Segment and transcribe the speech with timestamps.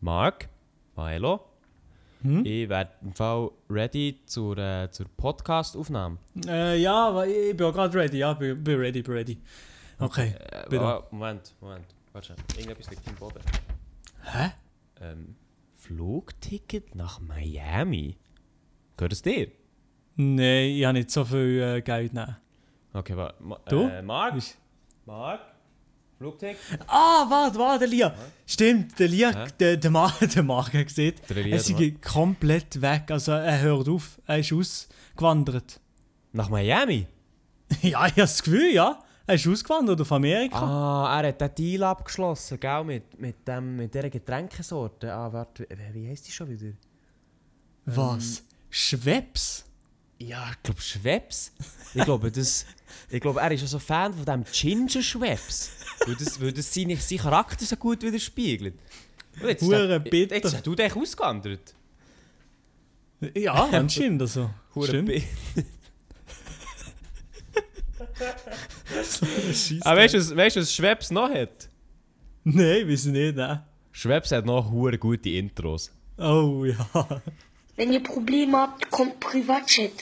[0.00, 0.48] Marc,
[0.96, 1.40] Milo,
[2.22, 2.44] Hm?
[2.44, 6.18] ich werde im Fall ready zur, äh, zur Podcast-Aufnahme.
[6.46, 8.18] Äh, ja, aber ich bin auch gerade ready.
[8.18, 9.38] Ja, bin, bin ready, bin ready.
[10.00, 10.34] Okay.
[10.50, 11.04] Äh, bitte.
[11.10, 11.86] Moment, Moment.
[12.12, 12.34] Warte.
[12.56, 13.40] Irgendetwas liegt im Boden.
[14.24, 14.50] Hä?
[15.00, 15.36] Ähm,
[15.76, 18.16] Flugticket nach Miami?
[18.96, 19.48] Gehört es dir?
[20.16, 22.36] Nein, ich habe nicht so viel äh, Geld nehmen.
[22.92, 23.40] Okay, warte.
[23.42, 23.82] Ma Du?
[23.86, 24.34] Äh, Marc?
[24.36, 24.58] Ist-
[25.06, 25.40] Marc?
[26.18, 26.58] Flugticket?
[26.88, 28.14] Ah, warte, warte, der Lia.
[28.44, 33.10] Stimmt, der Lia, der, der, Mar der Der Elia, er ist komplett weg.
[33.10, 35.80] Also er hört auf, er ist ausgewandert.
[36.32, 37.06] Nach Miami?
[37.82, 38.98] ja, ich habe das Gefühl, ja.
[39.28, 40.58] Er ist ausgewandert auf Amerika.
[40.58, 42.82] Ah, er hat den Deal abgeschlossen, gell?
[42.82, 45.12] Mit, mit, dem, mit dieser Getränkesorte.
[45.12, 46.72] Ah, warte, wie, heisst die schon wieder?
[47.84, 48.42] Was?
[48.70, 49.67] Schweppes?
[50.18, 51.52] Ja, ich glaube Schweppes.
[51.94, 52.66] Ich glaube, das,
[53.08, 55.70] ich glaube, er ist ja so Fan von dem Ginger Schweppes.
[56.06, 58.74] Weil das, weil das seinen, Charakter so gut widerspiegelt.
[59.40, 60.34] Und jetzt Hure bitter.
[60.36, 61.74] Jetzt hast du dich ausgewandert.
[63.34, 64.50] Ja, anscheinend also.
[64.74, 65.08] Hure Stimmt.
[65.08, 65.24] bi-
[69.52, 69.78] Scheisse.
[69.86, 71.68] Aber weißt du, was- weißt was Schweppes noch hat?
[72.44, 73.62] Nein, weiß ich nicht, nein.
[73.92, 75.90] Schweppes hat noch hure gute Intros.
[76.16, 77.20] Oh ja.
[77.78, 79.92] Wenn ihr Probleme habt, kommt Privatchat.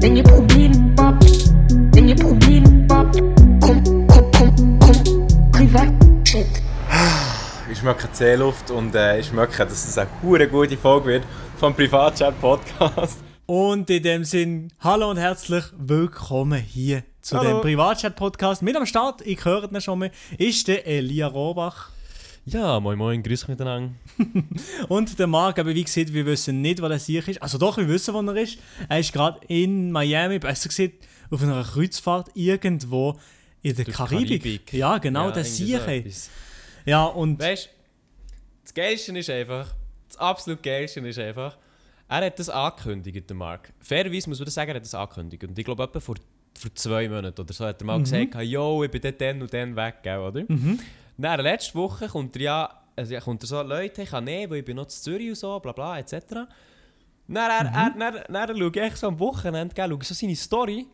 [0.00, 1.24] Wenn ihr Probleme habt,
[1.94, 3.20] wenn ihr Probleme habt,
[3.60, 6.46] kommt, kommt, kommt, kommt Privatchat.
[7.70, 11.24] Ich schmecke Seeluft und äh, ich schmecke, dass es eine hure gute Folge wird
[11.58, 13.20] vom Privatchat Podcast.
[13.46, 17.50] Und in dem Sinn, hallo und herzlich willkommen hier zu Hallo.
[17.50, 18.62] dem Privatchat-Podcast.
[18.62, 21.92] Mit am Start, ich höre ihn schon mal, ist der Elia Rohrbach.
[22.50, 23.92] Ja, moin moin, grüß euch miteinander.
[24.88, 27.42] Und der Marc, aber wie gesagt, wir wissen nicht, wo er sich ist.
[27.42, 28.58] Also doch, wir wissen, wo er ist.
[28.88, 33.18] Er ist gerade in Miami, besser gesagt, auf einer Kreuzfahrt irgendwo
[33.60, 34.42] in der Karibik.
[34.42, 34.72] Karibik.
[34.72, 35.78] Ja, genau, Ja, der Sieg.
[36.10, 36.30] so
[36.86, 37.68] ja, und Weißt
[38.64, 39.74] das Geilste ist einfach,
[40.08, 41.58] das absolut Geilste ist einfach,
[42.08, 43.74] er hat das angekündigt, der Marc.
[43.80, 45.44] Fairerweise muss man das sagen, er hat das angekündigt.
[45.44, 46.16] Und ich glaube, etwa vor,
[46.58, 49.76] vor zwei Monaten oder so hat er mal gesagt, yo, ich bin dann und dann
[49.76, 50.44] weg, oder?
[51.18, 54.48] Dann, letzte Woche kommt er ja, also ja, kommt er so, Leute, ich kann nicht,
[54.48, 56.12] weil ich bin noch zu Zürich und so, bla bla, etc.
[56.30, 56.48] Dann,
[57.28, 60.86] er, er, dann, dann schaue ich so am Wochenende, gell, schaue so seine Story.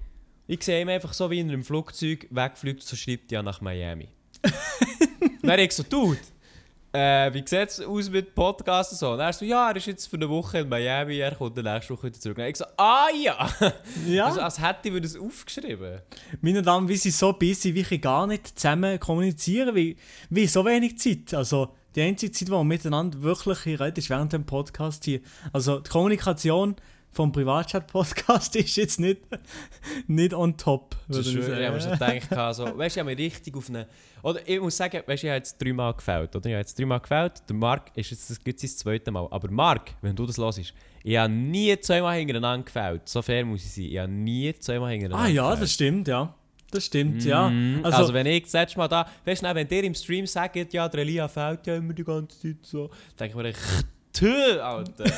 [0.47, 4.09] Ich sehe ihn einfach so, wie er im Flugzeug wegfliegt, so schreibt ja nach Miami.
[5.43, 6.19] dann ich so, Dude,
[6.95, 9.13] äh, wie sieht es aus mit Podcasts und so?
[9.13, 11.65] Und er so, ja, er ist jetzt für eine Woche in Miami, er kommt dann
[11.65, 12.39] nächste Woche wieder zurück.
[12.39, 13.49] Und ich so, ah ja!
[14.07, 16.01] ja, Also, als hätte ich mir das aufgeschrieben.
[16.41, 19.97] meine Damen, wir sind so busy, wir können gar nicht zusammen kommunizieren, wie,
[20.31, 21.35] wie so wenig Zeit.
[21.35, 25.21] Also die einzige Zeit, wo wir miteinander wirklich hier reden, ist während dem Podcast hier.
[25.53, 26.77] Also die Kommunikation
[27.15, 29.21] vom Privatchat-Podcast ist jetzt nicht,
[30.07, 30.97] nicht on top.
[31.09, 32.21] Das ist ich habe sagen.
[32.21, 33.87] gedacht, also, weißt du, ich habe richtig auf eine.
[34.23, 36.35] Oder ich muss sagen, weißt du, ich habe jetzt dreimal gefällt.
[36.35, 36.47] Oder?
[36.47, 37.43] Ich habe jetzt dreimal gefällt.
[37.49, 39.27] Der Marc ist jetzt das, gibt sein zweites Mal.
[39.31, 40.61] Aber Marc, wenn du das hörst,
[41.03, 43.09] ich habe nie zweimal hintereinander gefällt.
[43.09, 43.85] So fair muss ich sein.
[43.85, 45.63] Ich habe nie zweimal hintereinander Ah ja, gefällt.
[45.63, 46.35] das stimmt, ja.
[46.71, 47.49] Das stimmt, ja.
[47.49, 47.81] Mhm.
[47.85, 50.73] Also, Also, wenn ich das letzte Mal da, weißt du, wenn ihr im Stream sagt,
[50.73, 53.53] ja, der Elia fällt ja immer die ganze Zeit so, denke ich mir,
[54.13, 55.05] Tö, Alter.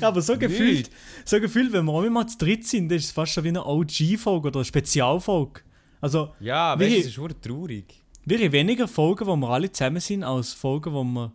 [0.00, 0.90] ja, aber so gefühlt,
[1.24, 3.64] so gefühlt, wenn wir mal zu dritt sind, dann ist es fast schon wie eine
[3.64, 5.60] OG-Folge oder eine Spezialfolge.
[6.00, 8.02] Also, Ja, weißt du, es ist schon traurig.
[8.24, 11.32] wir haben weniger Folgen, wo wir alle zusammen sind, als Folgen, wo wir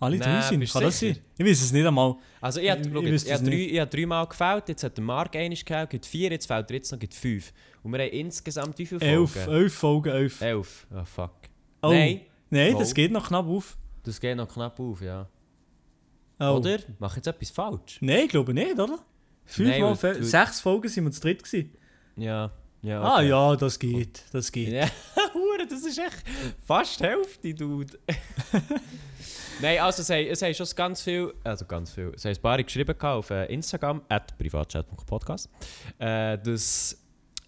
[0.00, 0.72] alle Nein, drei sind.
[0.72, 1.16] Kann das sein?
[1.38, 2.16] Ich weiß es nicht einmal.
[2.40, 4.82] Also ich habe Ich- ich jetzt, ich es habe drei, ich habe dreimal gefällt, jetzt
[4.82, 7.52] hat der Marc einiges gefällt, gibt vier, jetzt fällt er jetzt noch, gibt fünf.
[7.84, 9.14] Und wir haben insgesamt wie viele Folgen?
[9.16, 10.40] Elf, elf Folgen, elf.
[10.40, 10.86] Elf.
[10.92, 11.30] Oh fuck.
[11.82, 11.90] Oh.
[11.90, 12.78] Nein, Nein, Oh.
[12.80, 13.76] das geht noch knapp auf.
[14.02, 15.28] das geht noch knapp auf, ja.
[16.50, 16.56] Oh.
[16.56, 16.78] Oder?
[16.98, 17.98] Mach jetzt etwas falsch?
[18.00, 18.98] Nein, ich glaube nicht, oder?
[19.44, 21.72] Fünf Nein, mal, weil fe- sechs Folgen sind wir zu dritt gewesen.
[22.16, 22.50] Ja.
[22.82, 23.28] Ja, Ah okay.
[23.28, 24.68] ja, das geht, das geht.
[24.72, 24.88] Ja,
[25.70, 26.24] das ist echt
[26.66, 27.96] fast die Hälfte, Dude.
[29.60, 32.42] Nein, also es haben, es haben schon ganz viel, also ganz viel, es haben ein
[32.42, 35.48] paar geschrieben auf äh, Instagram, at privatchat.podcast,
[35.98, 36.98] äh, dass,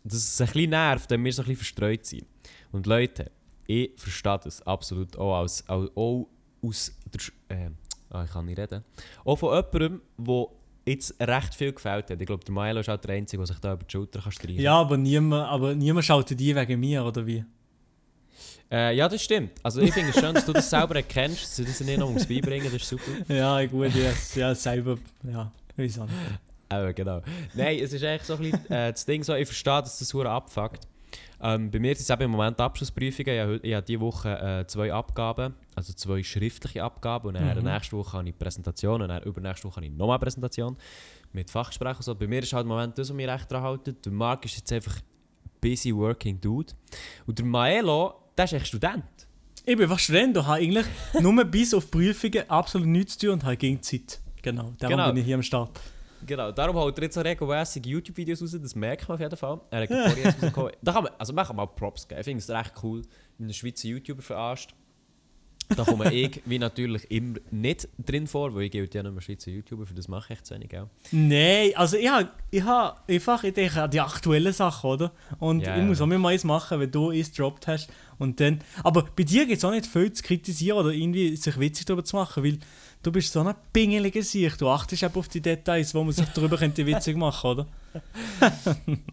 [0.05, 2.27] dass es ein bisschen nervt, wenn wir so ein bisschen verstreut sind.
[2.71, 3.31] Und Leute,
[3.67, 6.29] ich verstehe das absolut auch, als, auch, auch
[6.63, 6.93] aus
[7.49, 7.71] der, äh,
[8.11, 8.85] ah, ich kann nicht reden,
[9.25, 10.47] auch von jemandem, der
[10.87, 12.21] jetzt recht viel gefällt hat.
[12.21, 14.33] Ich glaube, der Milo ist auch der Einzige, der sich da über die Schulter kann
[14.33, 17.45] streichen Ja, aber niemand, aber niemand schaut die wegen mir, oder wie?
[18.71, 19.53] Äh, ja, das stimmt.
[19.63, 22.09] Also ich finde es schön, dass du das selber erkennst, dass du das nicht noch
[22.09, 23.33] ums Beibringen, das ist super.
[23.33, 24.35] Ja, gut, yes.
[24.35, 26.17] ja, selber, ja, weiß auch nicht.
[26.69, 27.23] Aber genau.
[27.55, 30.13] Nein, es ist echt so ein bisschen äh, das Ding so, ich verstehe, dass das
[30.13, 30.89] hure abfuckt.
[31.41, 33.55] Ähm, bei mir ist es eben im Moment Abschlussprüfungen.
[33.57, 37.29] Ich ich habe diese Woche äh, zwei Abgaben, also zwei schriftliche Abgaben.
[37.29, 37.65] Und dann Mhm.
[37.65, 40.77] nächste Woche habe ich Präsentation und dann übernächste Woche habe ich nochmal Präsentation
[41.33, 42.03] mit Fachgesprächen.
[42.03, 42.15] So.
[42.15, 44.05] Bei mir ist halt im Moment das, was mich recht dran hält.
[44.05, 44.97] Der Marc ist jetzt einfach
[45.61, 46.73] busy working dude.
[47.27, 49.05] Und der Maelo der ist echt Student.
[49.67, 50.87] Ich bin einfach Student und habe eigentlich
[51.21, 54.21] nur bis auf Prüfungen absolut nichts zu tun und habe gegen Zeit.
[54.43, 55.09] Genau, darum Genau.
[55.09, 55.71] bin ich hier am Start.
[56.27, 59.61] Genau, darum haut er jetzt so regelmäßig YouTube-Videos raus, das merkt man auf jeden Fall.
[59.71, 60.73] Er hat vorher rausgekommen.
[60.83, 62.21] Da kann man, also man kann mal Props geben.
[62.21, 63.03] Ich finde es recht cool,
[63.39, 64.75] wenn ein Schweizer YouTuber verarscht.
[65.77, 69.23] Da komme ich, wie natürlich immer, nicht drin vor, weil ich gilt ja nicht mehr
[69.23, 70.89] Schweizer YouTuber, für das mache ich zu wenig, auch.
[71.11, 75.13] Nein, also ich habe ich ha einfach, ich denke an die aktuellen Sachen, oder?
[75.39, 77.91] Und Ja, ich muss auch mal eins machen, wenn du eins gedroppt hast.
[78.19, 81.59] Und dann, aber bei dir gibt es auch nicht viel zu kritisieren oder irgendwie sich
[81.59, 82.59] witzig darüber zu machen, weil
[83.05, 84.61] du bist so ein pingeliger Sicht.
[84.61, 87.67] Du achtest eben auf die Details, wo man sich darüber könnte witzig machen oder?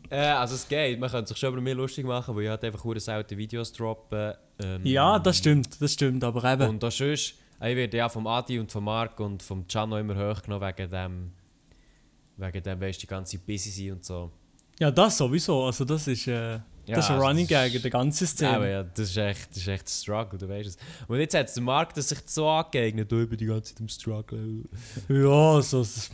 [0.09, 2.63] Äh, also es geht, man könnte sich schon über mich lustig machen, weil ich halt
[2.63, 4.33] einfach selten Videos droppen.
[4.61, 6.67] Ähm, Ja, das stimmt, das stimmt, aber eben.
[6.67, 10.15] Und auch sonst, ich werde ja vom Adi und vom Marc und vom Gianno immer
[10.15, 11.31] hochgenommen wegen dem,
[12.37, 14.31] wegen dem, weißt du, die ganze busy sein und so.
[14.79, 17.81] Ja, das sowieso, also das ist, äh, Ja, das ist ein also Running ist- Gag
[17.81, 18.55] der ganzen Szene.
[18.55, 20.77] Aber ja, das ist echt, das ist echt ein Struggle, du weißt es.
[21.07, 23.87] Und jetzt hat der Marc das sich so angeeignet, du bin die ganze Zeit im
[23.89, 24.63] Struggle.
[25.07, 26.09] Ja, so, pff,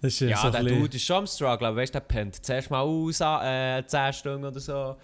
[0.00, 2.44] das ist Ja, so der Dude ist schon am Struggle, aber weißt du, der pennt
[2.44, 4.96] zuerst mal aus, äh, 10 Stunden oder so.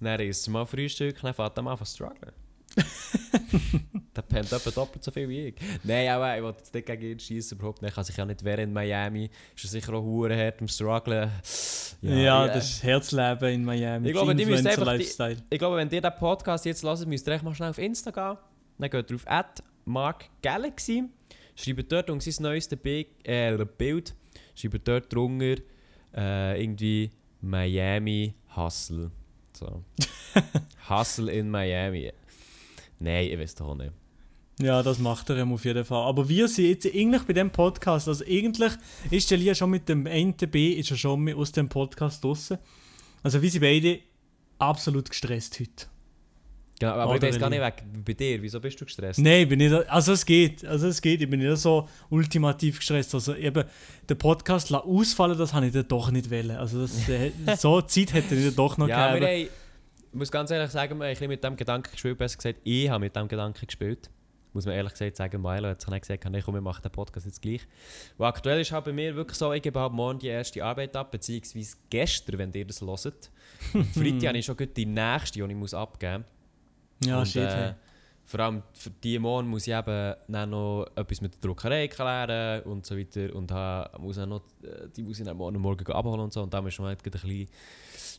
[0.00, 2.32] Dann isst er mal Frühstück, dann fährt er mal an zu strugglen.
[4.16, 5.54] der pennt etwa doppelt so viel wie ich.
[5.84, 7.90] Nein, aber ich wollte jetzt nicht gegen ihn schießen, überhaupt nicht.
[7.90, 9.30] Er kann sich ja nicht wehren in Miami.
[9.54, 11.30] Ist er sicher auch hure hart am Strugglen.
[12.02, 14.08] Ja, ich- das ist Herzleben in Miami.
[14.08, 15.36] Ich glaube, die müssen einfach die-.
[15.50, 18.10] Ich glaube, wenn ihr diesen Podcast jetzt hört, müsst ihr echt mal schnell auf Insta
[18.10, 18.38] gehen.
[18.78, 19.24] Dann geht ihr auf
[19.84, 21.04] @markgalaxy.
[21.54, 24.14] Schreibt dort unter sein neuestes äh, Bild.
[24.54, 25.56] Schreibt dort drunter
[26.16, 29.10] äh, irgendwie Miami Hustle.
[29.52, 29.84] So.
[30.88, 32.12] Hustle in Miami.
[33.00, 33.92] Nein, ich weiß doch auch nicht.
[34.60, 36.06] Ja, das macht er auf jeden Fall.
[36.06, 38.72] Aber wir sind jetzt eigentlich bei dem Podcast, also eigentlich
[39.10, 42.58] ist der Lia schon mit dem NTB, ist er schon aus dem Podcast draussen.
[43.22, 44.00] Also wir sind beide
[44.58, 45.86] absolut gestresst heute.
[46.78, 48.40] Genau, aber ich Oder weiß gar nicht weg bei dir.
[48.42, 49.18] Wieso bist du gestresst?
[49.18, 52.78] Nein, ich bin nicht, also es geht, also es geht, ich bin nicht so ultimativ
[52.78, 53.14] gestresst.
[53.14, 53.64] Also eben,
[54.08, 56.52] den Podcast ausfallen, das habe ich dann doch nicht wollen.
[56.52, 57.06] Also das,
[57.60, 59.50] so Zeit hätte ich dann doch noch Ja, ich
[60.12, 62.18] muss ganz ehrlich sagen, ein bisschen mit dem Gedanken gespielt.
[62.18, 64.10] Besser gesagt, ich habe mit dem Gedanken gespielt.
[64.52, 66.90] Muss man ehrlich gesagt sagen, Milo hat sich nicht gesagt, nee, komm, wir machen den
[66.90, 67.60] Podcast jetzt gleich.
[68.18, 70.96] Und aktuell ist halt bei mir wirklich so, ich gebe halt morgen die erste Arbeit
[70.96, 73.00] ab, beziehungsweise gestern, wenn ihr das hört.
[73.94, 76.24] Freitag habe ich schon die nächste, die ich muss abgeben
[76.98, 77.08] muss.
[77.08, 77.42] Ja, Und, shit.
[77.42, 77.74] äh, hey.
[78.24, 82.64] vor allem für die morgen muss ich eben dann noch etwas mit der Druckerei klären
[82.64, 83.32] und so weiter.
[83.34, 86.42] Und ha, muss auch noch, äh, die muss ich dann morgen, morgen abholen und so.
[86.42, 87.48] Und dann ist schon halt ein bisschen...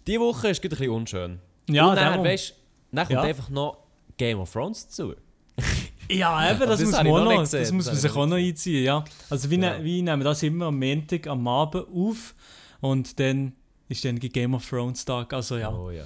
[0.07, 1.39] Die Woche ist ein bisschen unschön.
[1.69, 2.55] Ja, und dann, weißt,
[2.91, 3.21] dann kommt Ja.
[3.23, 3.77] einfach noch
[4.17, 5.13] Game of Thrones dazu.
[6.09, 8.35] Ja, eben, das, das muss man noch noch, das muss man sich ich auch noch
[8.35, 9.05] einziehen, ja.
[9.29, 9.77] Also wir, Genau.
[9.77, 12.35] ne, wir nehmen das immer am Montag, am Abend auf
[12.81, 13.53] und dann
[13.87, 15.71] ist dann Game of Thrones Tag, also ja.
[15.71, 16.03] Oh ja.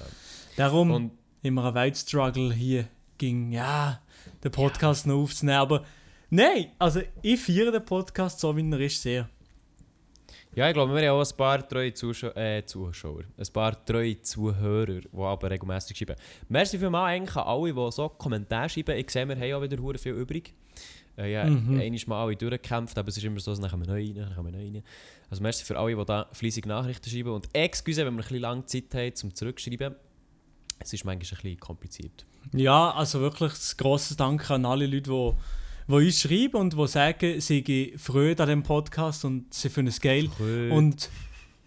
[0.56, 1.10] Darum Und
[1.42, 2.86] immer ein Weltstruggle hier
[3.18, 4.00] ging, ja,
[4.44, 5.82] den Podcast noch aufzunehmen, aber
[6.30, 9.28] nein, also ich feiere den Podcast so, wie er ist, sehr.
[10.56, 14.20] Ja, ich glaube, wir haben auch ein paar treue Zuschau äh, Zuschauer, ein paar treue
[14.22, 16.16] Zuhörer, die aber regelmäßig schreiben.
[16.48, 18.96] Merci vielmals eigentlich an alle, die so Kommentare schreiben.
[18.98, 20.52] Ich sehe, wir haben auch wieder hure viel übrig.
[21.18, 21.80] Äh, ja, Mhm.
[21.80, 24.34] einmal mal alle durchgekämpft, aber es ist immer so, dann kommen wir neu rein, dann
[24.34, 24.82] kommen wir neu rein.
[25.30, 27.30] Also merci für alle, die da fleissig Nachrichten schreiben.
[27.30, 29.94] Und excuse, wenn wir ein bisschen lange Zeit haben zum Zurückschreiben.
[30.78, 32.26] Es ist manchmal ein bisschen kompliziert.
[32.52, 35.32] Ja, also wirklich ein grosses Dank an alle Leute, die,
[35.88, 39.88] die uns schreiben und die sagen, sie sind Freude an dem Podcast und sie finden
[39.88, 40.28] es geil.
[40.36, 40.72] Freude.
[40.72, 41.08] Und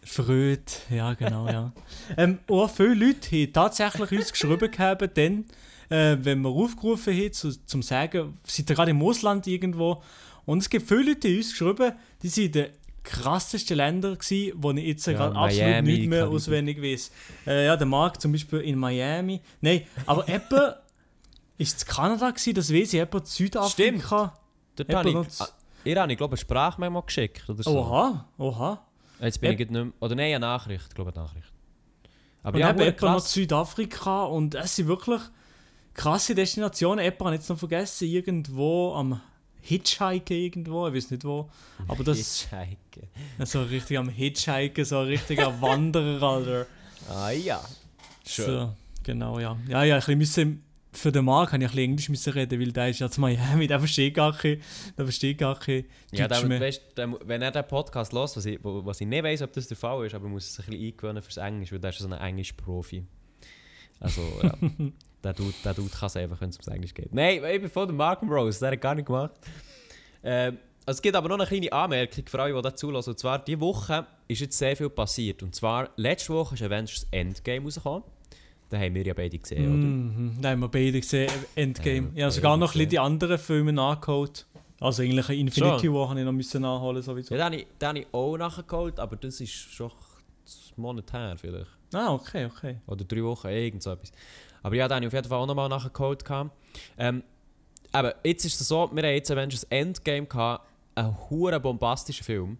[0.03, 1.71] Freude, ja genau, ja.
[2.17, 5.45] ähm, auch viele Leute haben tatsächlich uns geschrieben gehabt, dann,
[5.89, 10.01] äh, wenn wir aufgerufen haben, zu, zum sagen, seid ihr gerade im Ausland irgendwo.
[10.45, 12.67] Und es gibt viele Leute, die uns geschrieben, die sind in den
[13.03, 17.11] krassesten Ländern gewesen, wo ich jetzt Ja, gerade absolut Miami, nicht mehr auswendig weiß.
[17.47, 19.41] Äh, ja, der Marc zum Beispiel in Miami.
[19.61, 20.77] Nein, aber etwa
[21.59, 24.33] ist es Kanada gewesen, das weiß ich, etwa Südafrika.
[24.75, 27.77] Dort Eben habe ich, ihr habe ich glaube eine Sprachmemo geschickt oder so.
[27.77, 28.81] Oha, oha.
[29.21, 31.51] Jetzt bin Eb- ich nicht mehr, Oder nein, eine Nachricht, ich glaube eine Nachricht.
[32.41, 33.19] Aber Und ja, eben etwa noch.
[33.19, 35.21] Südafrika und es sind wirklich
[35.93, 37.03] krasse Destinationen.
[37.03, 39.19] Etwa habe ich jetzt noch vergessen, irgendwo am
[39.61, 41.49] Hitchhiken irgendwo, ich weiß nicht wo.
[41.89, 43.09] Aber das Hitchhiken.
[43.45, 46.65] so richtig am Hitchhiken, so ein richtiger Wanderer, Alter.
[47.09, 47.61] Ah ja.
[48.25, 48.45] Schön.
[48.45, 48.73] So,
[49.03, 49.57] genau, ja.
[49.67, 52.71] Ja, ja, ein bisschen für den Marc habe ich ein bisschen Englisch müssen reden, weil
[52.71, 54.61] der ist ja zu Miami, der versteht gar kein,
[54.97, 56.59] der versteht gar kein Ja, der, mehr.
[56.59, 59.67] weißt, der, wenn er den Podcast hört, was ich, was ich nicht weiß, ob das
[59.67, 61.99] der Fall ist, aber er muss sich ein bisschen eingewöhnen fürs Englisch, weil der ist
[61.99, 63.05] so ein Englisch-Profi.
[63.99, 64.55] Also, ja.
[65.23, 67.13] der Dude, der Dude kann es einfach, wenn es ums Englisch geht.
[67.13, 69.33] Nein, ich bin von der Mark Rose, der hat gar nicht gemacht.
[70.23, 73.11] Ähm, also es gibt aber noch eine kleine Anmerkung für alle, die dazu zulassen.
[73.11, 75.43] Und zwar, diese Woche ist jetzt sehr viel passiert.
[75.43, 78.03] Und zwar, letzte Woche ist Avengers Endgame rausgekommen.
[78.71, 79.73] Den haben wir ja beide gesehen, oder?
[79.77, 81.97] Mhm, da haben wir beide gesehen, Endgame.
[82.07, 82.89] Haben wir Ja, sogar noch ein bisschen gesehen.
[82.89, 84.45] die anderen Filme nachgeholt.
[84.79, 87.35] Also eigentlich ein Infinity War habe ich noch müssen nachholen sowieso.
[87.35, 89.91] Ja, den habe ich, den habe ich auch nachgeholt, aber das ist schon
[90.77, 91.69] Monat her vielleicht.
[91.93, 92.77] Ah, okay, okay.
[92.87, 94.11] Oder drei Wochen, irgend so etwas.
[94.63, 96.23] Aber ja, den habe ich auf jeden Fall auch nochmal nachgeholt.
[96.23, 96.51] gehabt.
[96.97, 97.23] Ähm,
[97.91, 102.57] aber jetzt ist es so, wir haben jetzt Avengers Endgame gehabt, einen hure bombastischen Film.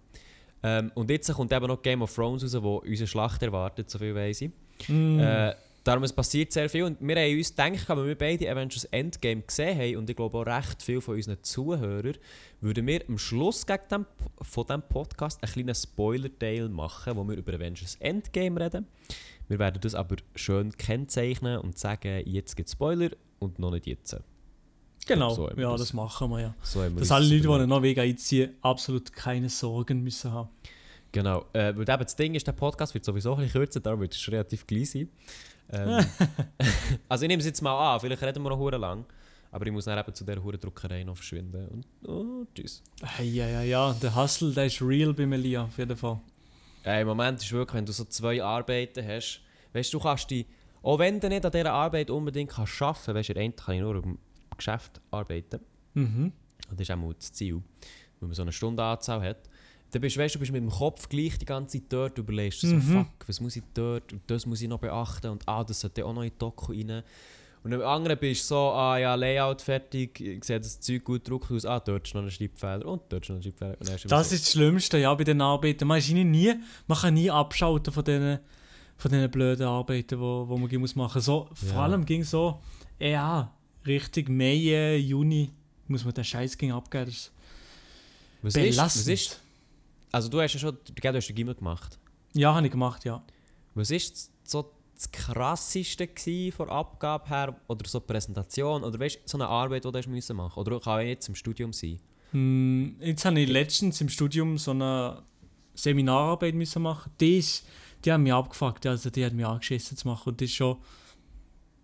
[0.63, 3.99] Ähm, und jetzt kommt eben noch Game of Thrones raus, wo unsere Schlacht erwartet, so
[3.99, 4.51] viel weiss ich.
[4.87, 5.19] Mm.
[5.19, 8.86] Äh, darum es passiert sehr viel und wir haben uns gedacht, wenn wir beide Avengers
[8.86, 12.17] Endgame gesehen haben und ich glaube auch recht viele von unseren Zuhörern,
[12.62, 14.05] würden wir am Schluss gegen dem,
[14.41, 18.88] von diesem Podcast einen kleinen Spoiler-Teil machen, wo wir über Avengers Endgame reden.
[19.48, 23.09] Wir werden das aber schön kennzeichnen und sagen, jetzt gibt es Spoiler
[23.39, 24.15] und noch nicht jetzt.
[25.07, 25.81] genau, so ja, das.
[25.81, 26.55] das machen wir ja.
[26.62, 30.50] So haben wir Dass alle Leute, die einen Norwegen einziehen, absolut keine Sorgen müssen haben.
[31.12, 34.01] Genau, äh, weil eben das Ding ist, der Podcast wird sowieso ein bisschen kürzer, darum
[34.01, 35.09] wird es relativ klein sein.
[35.71, 36.05] Ähm,
[37.09, 39.05] also ich nehme es jetzt mal an, vielleicht reden wir noch hure lang,
[39.51, 42.83] aber ich muss dann eben zu dieser hure Druckerei noch verschwinden und oh, tschüss.
[43.03, 46.19] Hey, ja, ja, ja, der Hustle, der ist real bei Melia, auf jeden Fall.
[46.85, 49.41] Äh, Im Moment ist wirklich, wenn du so zwei Arbeiten hast,
[49.73, 50.45] weißt du, du kannst die,
[50.81, 53.81] auch wenn du nicht an dieser Arbeit unbedingt kannst arbeiten, weißt du, einen kann ich
[53.81, 54.17] nur im
[54.57, 55.59] Geschäft arbeiten,
[55.95, 56.31] Mhm.
[56.69, 57.61] und das ist auch mal das Ziel,
[58.19, 59.49] wenn man so eine Stundenanzahl hat.
[59.91, 62.62] Dann bist, weißt, du bist mit dem Kopf gleich die ganze Zeit dort, du überlegst
[62.62, 62.81] so, Mhm.
[62.81, 66.05] fuck, was muss ich dort und das muss ich noch beachten und ah, das sollte
[66.05, 67.03] auch noch in die Doku rein.
[67.62, 71.51] Und am anderen bist du so, ah ja, Layout fertig, sehe das Zeug gut gedruckt
[71.51, 73.75] aus, ah, dort ist noch ein Schreibfehler und dort ist noch ein Schreibfehler.
[73.79, 74.36] Und Das so.
[74.36, 75.86] ist das Schlimmste, ja, bei den Arbeiten.
[75.88, 76.53] Man, ist nie,
[76.88, 78.39] man kann nie abschalten von diesen,
[78.96, 81.84] von diesen blöden Arbeiten, wo, wo man muss machen so Vor Ja.
[81.84, 82.60] allem ging so,
[83.00, 83.51] ja,
[83.86, 85.50] Richtung Mai, Juni
[85.88, 87.05] muss man den Scheiß abgeben.
[87.05, 87.31] Das
[88.41, 89.08] was, ist, was belastend.
[89.13, 89.39] ist,
[90.11, 91.99] also du hast ja schon, du hast den Gimmer gemacht.
[92.33, 93.23] Ja, habe ich gemacht, ja.
[93.75, 99.37] Was ist so das krasseste gsi von Abgabe her oder so Präsentation oder weißt, so
[99.37, 101.99] eine Arbeit, die du hast müssen machen oder kann auch jetzt im Studium sein?
[102.31, 105.23] Hm, jetzt habe ich letztens im Studium so eine
[105.73, 107.11] Seminararbeit müssen machen.
[107.19, 107.65] Die, ist,
[108.03, 110.29] die haben mich abgefuckt, also die hat mich angeschissen zu machen.
[110.29, 110.77] Und das ist schon,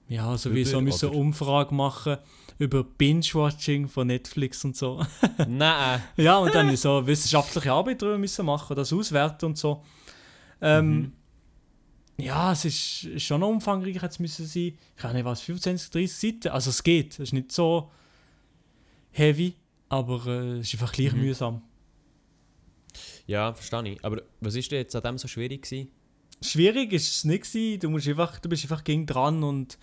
[0.10, 2.18] ja, so wie so müssen Umfrage machen
[2.58, 5.06] über Binge-Watching von Netflix und so.
[5.48, 6.02] Nein.
[6.18, 9.84] ja, und dann so wissenschaftliche Arbeit darüber müssen machen, das auswerten und so.
[10.62, 11.12] Ähm, Mhm.
[12.18, 14.78] Ja, es ist, schon umfangreich jetzt müssen sein.
[14.98, 16.48] Ich weiß nicht was, 25, 30 Seiten.
[16.54, 17.92] Also es geht, es ist nicht so
[19.12, 19.54] heavy,
[19.90, 21.20] aber äh, es ist einfach gleich Mhm.
[21.20, 21.62] mühsam.
[23.28, 24.06] Ja, verstehe ich.
[24.06, 25.90] Aber was ist denn jetzt an dem so schwierig gewesen?
[26.42, 27.80] Schwierig ist es nicht gewesen.
[27.82, 29.78] Du, musst einfach, du bist einfach gegen dran und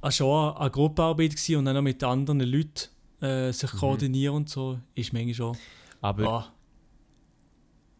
[0.00, 2.88] war schon eine Gruppenarbeit gewesen und dann noch mit anderen Leuten
[3.20, 5.56] äh, sich koordinieren und so, ist manchmal schon.
[6.00, 6.52] Aber, Ah.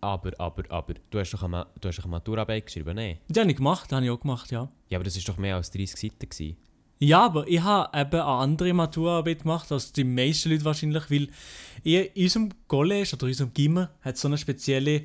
[0.00, 3.19] aber, aber, aber, du hast doch eine, du hast doch eine Maturarbeit geschrieben, nein?
[3.28, 4.69] Das habe ich gemacht, das habe ich auch gemacht, ja.
[4.88, 6.57] Ja, aber das ist doch mehr als 30 Seiten gewesen.
[7.02, 11.28] Ja, aber ich habe eben eine andere Maturarbeit gemacht als die meisten Leute wahrscheinlich, weil
[11.83, 15.04] ich, in unserem College oder in unserem Gimmer hat so eine spezielle,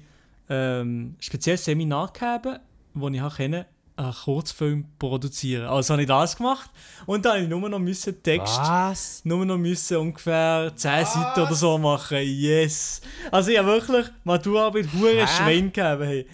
[0.49, 2.59] ähm, spezielles Seminar gegeben,
[2.93, 5.67] wo ich auch können, einen Kurzfilm produzieren.
[5.67, 6.69] Also habe ich das gemacht
[7.05, 9.23] und dann habe ich nur noch müssen Text, Was?
[9.23, 12.17] nur noch müssen ungefähr 10 Seiten oder so machen.
[12.21, 13.01] Yes!
[13.31, 15.27] Also ich habe wirklich Maturarbeit hure Hä?
[15.27, 16.03] Schwein gegeben.
[16.03, 16.27] Hey.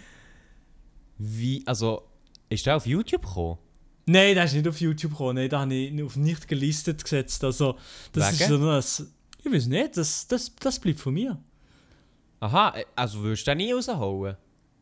[1.18, 2.08] Wie, also,
[2.50, 3.60] ist der auf YouTube gekommen?
[4.08, 5.36] Nein, das ist nicht auf YouTube gekommen.
[5.36, 7.44] Nein, da habe ich auf nicht gelistet gesetzt.
[7.44, 7.78] Also,
[8.12, 8.42] das Wegen?
[8.42, 9.08] ist so das.
[9.44, 11.40] Ich weiß nicht, das, das, das bleibt von mir.
[12.40, 14.36] Aha, äh, also würdest du den nie rausholen?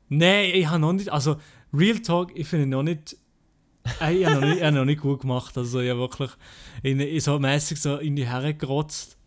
[0.08, 1.10] Nein, ich habe noch nicht.
[1.10, 1.38] Also,
[1.74, 3.16] Real Talk, ich finde noch nicht.
[3.86, 5.58] ich habe noch, nicht- ich habe noch nicht gut gemacht.
[5.58, 6.32] Also, ich habe wirklich
[6.84, 9.18] in, in so mäßig so in die hergerotzt.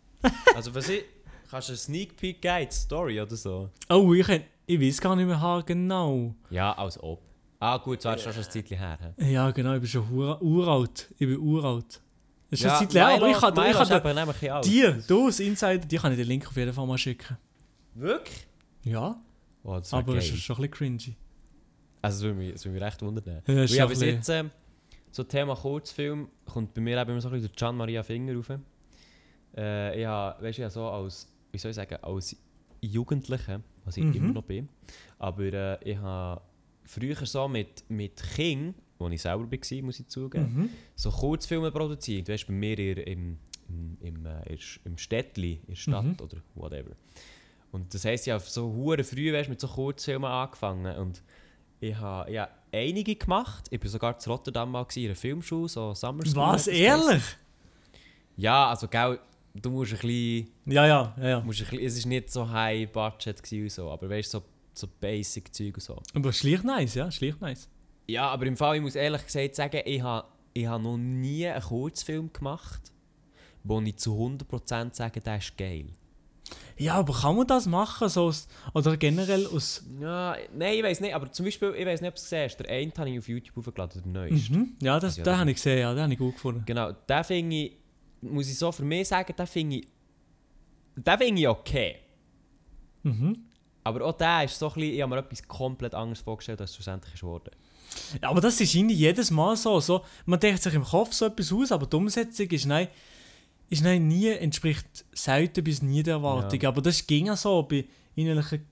[0.55, 1.03] Also, was ich.
[1.49, 3.69] Kannst du einen Sneak Peek die Story oder so?
[3.89, 4.27] Oh, ich,
[4.65, 6.33] ich weiß gar nicht mehr genau.
[6.49, 7.21] Ja, als ob.
[7.59, 8.97] Ah, gut, so ist das schon ein Zeitchen her.
[9.17, 9.31] hä?
[9.31, 11.09] Ja, genau, ich bin schon ura- uralt.
[11.19, 12.01] Ich bin uralt.
[12.49, 13.87] Das ist Ja, Zeit her, aber ich kann, Milo ich kann ein
[14.51, 14.65] alt.
[14.65, 17.37] dir, du als Insider, dir kann ich den Link auf jeden Fall mal schicken.
[17.95, 18.47] Wirklich?
[18.83, 19.15] Ja,
[19.63, 21.15] Oh, aber es ist schon ein bisschen cringy.
[22.03, 23.41] Also, das würde mich, das würde mich recht wundern.
[23.47, 23.55] Ja,
[23.89, 24.51] Weil ein jetzt ähm,
[25.11, 28.51] so Thema Kurzfilm kommt bei mir eben immer so ein bisschen Gian Maria Finger rauf.
[29.55, 32.35] Äh, ich habe, weißt du, so als, wie soll ich sagen, als
[32.81, 34.13] Jugendlicher, was ich Mhm.
[34.15, 34.67] immer noch bin,
[35.19, 36.41] aber äh, ich habe
[36.83, 40.69] früher so mit, mit King, wo ich selber war, muss ich zugeben, Mhm.
[40.95, 42.27] so Kurzfilme produziert.
[42.27, 43.37] Weißt du, bei mir im,
[43.69, 46.17] im, im, äh, in, im Städtli, in der Stadt Mhm.
[46.21, 46.91] oder whatever.
[47.71, 50.95] Und das heisst, ich habe so hure früh weißt, mit so Kurzfilmen angefangen.
[50.97, 51.23] Und
[51.83, 53.65] ich habe ja, einige gemacht.
[53.69, 56.41] Ich war sogar zu Rotterdam mal in einer Filmschule, so Summer School.
[56.41, 57.23] Was, ehrlich?
[58.37, 59.19] Ja, also gell,
[59.53, 61.39] du musst ein bisschen, Ja, ja, ja, ja.
[61.41, 64.39] musst ein bisschen es war nicht so high budget gewesen und so, aber weißt du,
[64.39, 66.01] so, so basic Zeug und so.
[66.13, 67.69] Aber schlicht nice, ja, schlicht nice.
[68.07, 71.47] Ja, aber im Fall, ich muss ehrlich gesagt sagen, ich habe ich ha noch nie
[71.47, 72.91] einen Kurzfilm gemacht,
[73.63, 75.87] wo ich zu 100% sage, der ist geil.
[76.77, 78.09] Ja, aber kann man das machen?
[78.09, 79.83] So aus, oder generell aus.
[79.99, 82.59] Ja, nein, ich weiß nicht, aber zum Beispiel, ich weiß nicht, ob du es siehst,
[82.59, 84.53] der eine habe ich auf YouTube hochgeladen, der neueste.
[84.53, 84.75] Mhm.
[84.81, 86.63] Ja, das, Ja, den habe ich gesehen, ja, den habe ich gut gefunden.
[86.65, 87.77] Genau, den finde ich,
[88.21, 89.87] muss ich so für mich sagen, den finde ich,
[90.95, 91.95] den finde ich okay.
[93.03, 93.37] Mhm.
[93.83, 96.71] Aber auch der ist so ein bisschen, ich habe mir etwas komplett anderes vorgestellt, als
[96.71, 97.51] es schlussendlich ist geworden.
[98.21, 100.03] Ja, aber das ist irgendwie jedes Mal so, so.
[100.25, 102.87] Man denkt sich im Kopf so etwas aus, aber die Umsetzung ist nein,
[103.73, 106.59] ist nein nie, entspricht selten bis nie der Erwartung.
[106.59, 106.69] Ja.
[106.69, 108.65] Aber das ging ja so bei innerlichen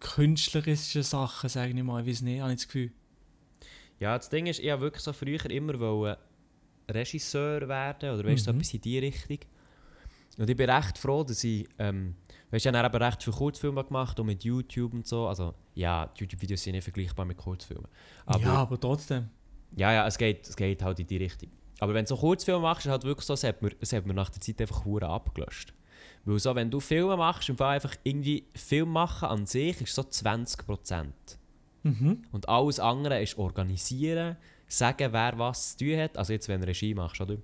[0.00, 2.02] künstlerischen Sachen, sage ich mal.
[2.02, 2.90] Ich weiß nicht, habe ich das Gefühl.
[4.00, 6.16] Ja, das Ding ist, ich wollte wirklich so früher immer wollen
[6.90, 8.58] Regisseur werden oder weißt du, so Mhm.
[8.58, 9.38] etwas in die Richtung.
[10.38, 12.14] Und ich bin recht froh, dass ich, ähm,
[12.50, 15.26] weißt du, ich habe eben recht viele Kurzfilme gemacht und mit YouTube und so.
[15.26, 17.88] Also, ja, YouTube-Videos sind nicht vergleichbar mit Kurzfilmen.
[18.24, 19.28] Aber ja, aber trotzdem.
[19.76, 21.50] Ja, ja, es geht, es geht halt in die Richtung.
[21.80, 24.06] Aber wenn du so Kurzfilme machst, ist halt wirklich so, es hat mir, es hat
[24.06, 25.72] mir nach der Zeit einfach hure abgelöscht.
[26.24, 29.94] Weil so, wenn du Filme machst, im Fall einfach irgendwie Film machen an sich ist
[29.94, 31.06] so 20%.
[31.84, 32.24] Mhm.
[32.32, 36.18] Und alles andere ist organisieren, sagen, wer was zu tun hat.
[36.18, 37.36] Also jetzt, wenn du Regie machst, oder?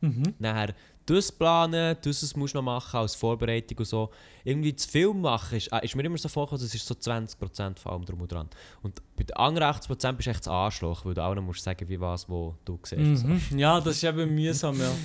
[0.00, 0.34] Mhm.
[0.38, 0.74] Nachher
[1.06, 4.10] das planen, das musst du noch machen als Vorbereitung und so.
[4.44, 7.78] Irgendwie das Film machen ist, äh, ist mir immer so vorgekommen, das ist so 20%
[7.78, 8.48] von allem drum und dran.
[8.82, 11.62] Und bei den anderen 80% bist du echt das Arschloch, weil du auch noch musst
[11.62, 13.24] sagen, wie was, wo du siehst.
[13.24, 13.40] Mhm.
[13.56, 14.90] Ja, das ist eben mühsam, ja.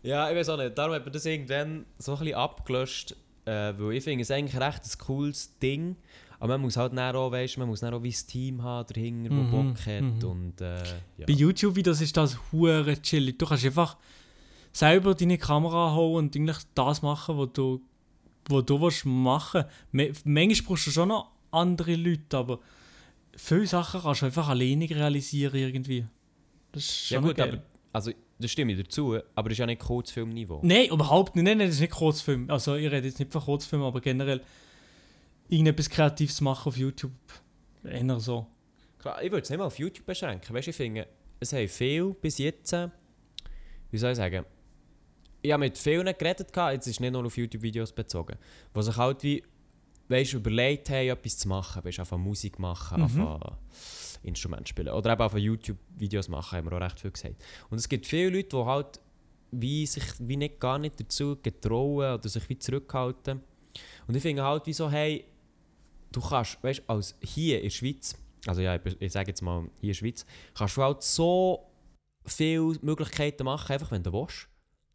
[0.00, 0.78] Ja, ich weiß auch nicht.
[0.78, 4.58] Darum hat man das irgendwann so ein bisschen abgelöscht, äh, weil ich finde es eigentlich
[4.58, 5.96] recht ein cooles Ding.
[6.40, 8.86] Aber man muss halt dann auch, weißt, man muss dann auch wie ein Team haben
[8.86, 10.24] dahinter, Mhm, das Bock hat mhm.
[10.30, 10.84] und äh,
[11.18, 11.26] ja.
[11.26, 13.38] Bei YouTube-Videos ist das hure chillig.
[13.38, 13.96] Du kannst einfach
[14.72, 17.80] selber deine Kamera holen und eigentlich das machen, was du,
[18.48, 20.26] was du willst machen willst.
[20.26, 22.60] Manchmal brauchst du schon noch andere Leute, aber
[23.36, 26.06] viele Sachen kannst du einfach alleine realisieren irgendwie.
[26.72, 27.48] Das ist Ja schon gut, geil.
[27.48, 30.60] aber also, das stimme ich dazu, aber das ist ja nicht Kurzfilmniveau.
[30.62, 31.44] Nein, überhaupt nicht.
[31.44, 32.48] Nein, nein, das ist nicht Kurzfilm.
[32.50, 34.42] Also ich rede jetzt nicht von Kurzfilm, aber generell
[35.48, 37.12] irgendetwas Kreatives machen auf YouTube.
[37.82, 38.46] Eher so.
[38.98, 40.54] Klar, ich würde es nicht mal auf YouTube beschränken.
[40.54, 41.06] Weißt du, ich finde,
[41.40, 42.72] es haben viel bis jetzt,
[43.90, 44.44] wie soll ich sagen,
[45.48, 48.36] ich habe mit vielen geredet, gehabt, jetzt ist nicht nur auf YouTube-Videos bezogen,
[48.76, 49.42] die sich halt wie,
[50.08, 51.84] weißt, überlegt haben, etwas zu machen.
[51.84, 53.04] Weißt, einfach Musik machen, Mhm.
[53.04, 53.56] einfach
[54.22, 54.88] Instrument spielen.
[54.88, 57.36] Oder eben einfach YouTube-Videos machen, haben wir auch recht viel gesagt.
[57.70, 59.00] Und es gibt viele Leute, die halt
[59.50, 63.40] wie sich wie nicht, gar nicht dazu getrauen oder sich wie zurückhalten.
[64.06, 65.24] Und ich finde halt wie so, hey,
[66.12, 68.14] du kannst, weißt du, als hier in der Schweiz,
[68.46, 71.70] also ja, ich, sage jetzt mal hier in der Schweiz, kannst du halt so
[72.26, 74.47] viele Möglichkeiten machen, einfach wenn du willst.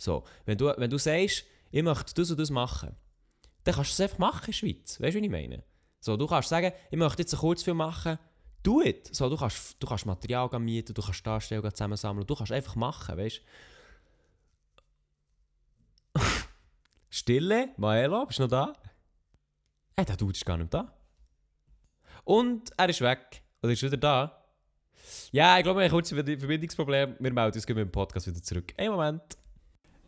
[0.04, 2.94] So, wenn du, wenn du sagst, ich möchte das und das machen,
[3.64, 5.00] dann kannst du es einfach machen in der Schweiz.
[5.00, 5.64] Weißt du, wie ich meine?
[6.02, 8.20] So, du kannst sagen, ich möchte jetzt einen Kurzfilm machen,
[8.64, 9.16] do it.
[9.16, 12.76] So, du, kannst, du kannst Material mieten, du kannst Darsteller gehen zusammensammeln, du kannst einfach
[12.76, 13.42] machen, weißt?
[17.10, 18.74] Stille, Maelo, bist du noch da?
[19.96, 20.94] Hey, der Dude ist gar nicht da.
[22.26, 23.42] Und er ist weg.
[23.62, 24.44] Oder ist wieder da?
[25.32, 27.16] Ja, ich glaube, wir haben ein Verbindungsproblem.
[27.20, 28.74] Wir melden uns mit dem Podcast wieder zurück.
[28.78, 29.38] Einen Moment.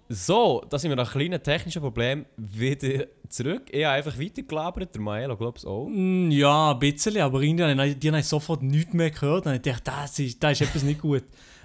[0.07, 3.63] So, da sind wir nach kleinen technischen Problemen wieder zurück.
[3.71, 5.87] Ich habe einfach weitergelabert, der Maelo glaubt es auch.
[5.89, 9.47] Mm, Ja, ein bisschen, aber irgendwie die habe ich sofort nichts mehr gehört.
[9.47, 11.23] Und ich dachte, das ist, das ist etwas nicht gut.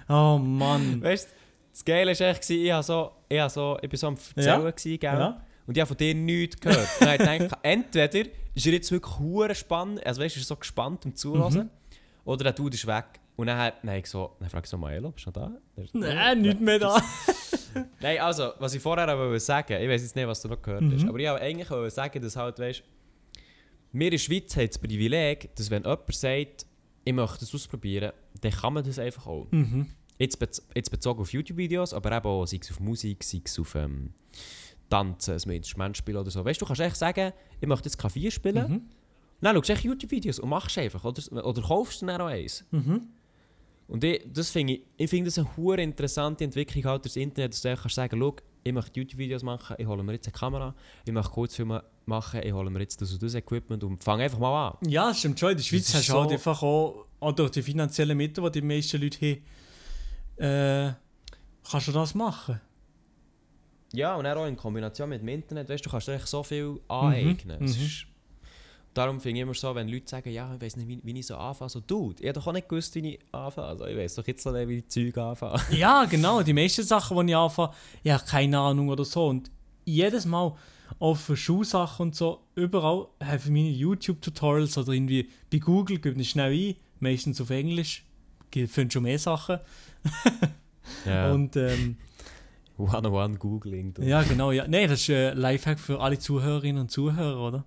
[0.09, 1.03] Oh Mann.
[1.03, 1.31] Weißt du,
[1.71, 4.45] das Geile war echt, ich, habe so, ich, habe so, ich bin so am Erzählen,
[4.47, 4.57] Ja.
[4.71, 5.13] gewesen, gell?
[5.19, 5.41] Ja.
[5.67, 6.87] Und ich habe von dir nichts gehört.
[6.99, 10.55] Und ich gedacht, entweder ist er jetzt wirklich hure spannend, also weißt du, ist so
[10.55, 11.69] gespannt um zuhören, Mhm.
[12.25, 13.05] oder der Dude ist weg.
[13.37, 15.51] Und dann, dann, ich so, dann frage ich so, Maelo, bist du noch da?
[15.93, 17.01] Nein, nichts mehr da.
[18.01, 20.81] Nein, also, was ich vorher aber sagen, ich weiß jetzt nicht, was du noch gehört
[20.81, 20.93] Mhm.
[20.93, 22.83] hast, aber ich wollte eigentlich sagen, dass halt, weißt
[23.93, 26.65] wir in der Schweiz haben das Privileg, dass wenn jemand sagt,
[27.03, 29.47] ich möchte das ausprobieren, dann kann man das einfach auch.
[29.51, 29.87] Mhm.
[30.17, 33.59] Jetzt, bez jetzt bezogen auf YouTube-Videos, aber eben auch, sei es auf Musik, sei es
[33.59, 34.13] auf ähm,
[34.89, 36.45] Tanzen, ein Instrument spielen oder so.
[36.45, 38.69] Weißt du, du kannst echt sagen, ich möchte jetzt Klavier spielen.
[38.71, 38.81] Mhm.
[39.41, 41.03] Dann schaust du YouTube-Videos und machst einfach.
[41.03, 42.63] Oder, oder kaufst du dann auch eins.
[42.71, 43.07] Mhm.
[43.91, 47.51] Und ich, das finde ich, ich finde das eine hure interessante Entwicklung halt durchs Internet,
[47.53, 50.73] dass du kannst sagen, schau, ich möchte YouTube-Videos machen, ich hole mir jetzt eine Kamera,
[51.05, 54.39] ich möchte Kurzfilme machen, ich hole mir jetzt das und das Equipment und fange einfach
[54.39, 54.77] mal an.
[54.89, 55.51] Ja, das stimmt schon.
[55.51, 58.61] In der Schweiz hast du halt so- einfach auch, auch durch die finanziellen Mittel, die
[58.61, 59.41] die meisten Leute
[60.37, 60.93] haben, äh,
[61.69, 62.61] kannst du das machen.
[63.93, 66.43] Ja, und auch in Kombination mit dem Internet, weißt du, du kannst dir echt so
[66.43, 67.61] viel aneignen.
[67.65, 68.10] Es mhm.
[68.93, 71.27] Darum finde ich immer so, wenn Leute sagen, ja, ich weiß nicht, wie, wie ich
[71.27, 73.67] so anfange, so, Dude, ich habe doch auch nicht gewusst, wie ich anfange.
[73.67, 75.61] Also, ich weiß doch jetzt noch nicht, wie ich Zeug anfange.
[75.71, 76.41] Ja, genau.
[76.41, 77.73] Die meisten Sachen, die ich anfange,
[78.03, 79.27] ich habe keine Ahnung oder so.
[79.27, 79.51] Und
[79.85, 80.55] jedes Mal,
[80.99, 86.19] auch für Schulsachen und so, überall habe ich meine YouTube-Tutorials oder irgendwie bei Google, gebe
[86.19, 88.05] ich schnell ein, meistens auf Englisch.
[88.51, 89.59] Findest schon mehr Sachen.
[91.05, 91.31] Ja.
[91.31, 91.95] Und ähm,
[92.77, 93.93] One-on-one Googling.
[93.93, 94.01] du.
[94.01, 94.67] ja, genau, ja.
[94.67, 97.65] Nein, das ist ein Lifehack für alle Zuhörerinnen und Zuhörer, oder?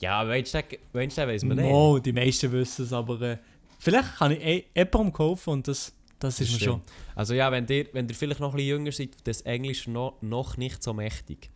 [0.00, 1.66] Ja, aber weißt du, weiss man nicht.
[1.70, 3.38] Oh, die meisten wissen es, aber äh,
[3.78, 6.80] vielleicht kann ich eh jemandem kaufen und das, das ist mir schon.
[7.14, 10.20] Also ja, wenn ihr, wenn ihr vielleicht noch ein bisschen jünger seid, das Englisch noch,
[10.20, 11.50] noch nicht so mächtig.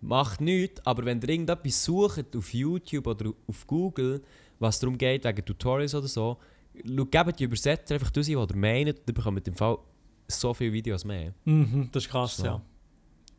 [0.00, 4.20] Macht nichts, aber wenn ihr irgendetwas sucht auf YouTube oder auf Google,
[4.58, 6.38] was darum geht, wegen Tutorials oder so,
[6.84, 9.78] schaut, gebt die Übersetzer einfach durch, was ihr meint, und ihr bekommt im Fall
[10.26, 11.32] so viele Videos mehr.
[11.44, 12.44] Mhm, das ist krass, So.
[12.44, 12.62] ja.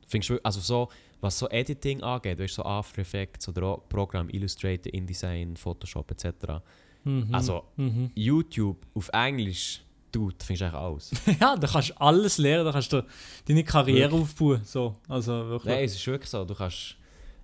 [0.07, 0.89] Findest du, also so,
[1.23, 6.11] was so Editing angeht, weißt du, so After Effects oder auch Programm Illustrator, InDesign, Photoshop
[6.11, 6.61] etc.
[7.03, 7.29] Mhm.
[7.33, 8.11] Also Mhm.
[8.13, 9.81] YouTube auf Englisch,
[10.11, 11.11] tut, findest du eigentlich alles.
[11.41, 13.03] ja, da kannst du alles lernen, da kannst du
[13.47, 14.61] deine Karriere aufbauen.
[14.63, 15.73] So, also wirklich.
[15.73, 16.45] Nein, es ist wirklich so.
[16.45, 16.95] Du kannst,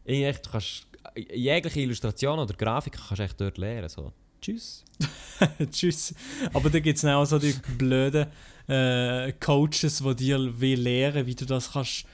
[0.08, 0.88] eigentlich, du kannst
[1.34, 3.90] jegliche Illustration oder Grafik kannst du echt dort lernen.
[3.90, 4.14] So.
[4.42, 4.86] Tschüss.
[5.72, 6.14] Tschüss.
[6.54, 8.28] Aber da gibt es auch so die blöden
[8.68, 12.06] äh, Coaches, die dir will lehren wie du das kannst,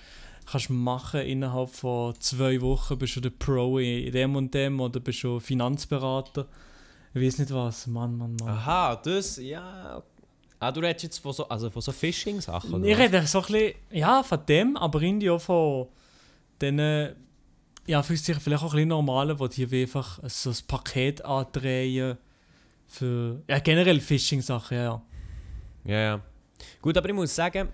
[0.45, 2.97] kannst machen innerhalb von zwei Wochen.
[2.97, 6.47] Bist du der Pro in dem und dem oder bist du Finanzberater.
[7.13, 7.87] Ich weiß nicht was.
[7.87, 8.49] Mann, Mann, Mann.
[8.49, 10.03] Aha, das, ja.
[10.59, 12.83] Ah, du redest jetzt von so, also von so Phishing-Sachen?
[12.83, 15.87] Ich rede so ein bisschen, ja, von dem, aber irgendwie auch von
[16.61, 16.79] den,
[17.87, 22.17] ja, vielleicht vielleicht auch ein bisschen normalen, die wie einfach so ein Paket andrehen
[22.87, 25.01] für, ja, generell Phishing-Sachen, ja, ja.
[25.85, 26.21] Ja, ja.
[26.81, 27.69] Gut, aber ich muss sagen,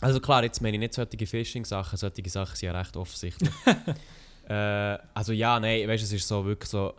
[0.00, 3.50] also klar, jetzt meine ich nicht solche Phishing-Sachen, solche Sachen sind ja recht offensichtlich.
[4.48, 6.92] äh, also ja, nein, weißt du, es ist so wirklich so.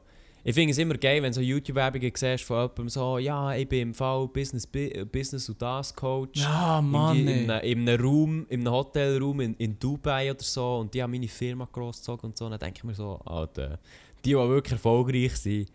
[0.47, 3.79] Ich finde es immer geil, wenn so YouTube-Werbungen siehst von jemandem so, ja, ich bin
[3.89, 6.39] im Fall Business, Business und das Coach.
[6.39, 7.43] Ja, Mann, in, ey.
[7.43, 11.01] in, einem- in einem Raum, in einem Hotelraum in, in Dubai oder so und die
[11.01, 12.47] haben meine Firma großgezogen und so.
[12.47, 13.79] Dann denke ich mir so, Alter,
[14.23, 15.67] die, die wirklich erfolgreich sind,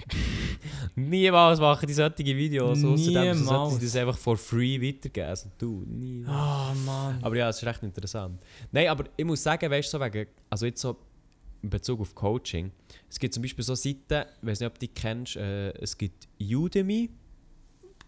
[0.94, 3.74] niemals machen die solche Videos, außerdem Niemals.
[3.74, 5.28] sie das einfach for free weitergeben.
[5.28, 6.24] Also du, nie.
[6.26, 7.18] Ah, Mann.
[7.22, 8.40] Aber ja, das ist recht interessant.
[8.70, 10.96] Nein, aber ich muss sagen, weißt du, so wegen, also jetzt so
[11.62, 12.70] in Bezug auf Coaching,
[13.08, 15.96] es gibt zum Beispiel so Seiten, ich weiß nicht, ob du die kennst, äh, es
[15.96, 17.10] gibt Udemy.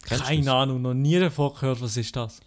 [0.05, 0.53] Kennst Keine?
[0.53, 2.40] Ahnung, noch nie davon gehört, was ist das?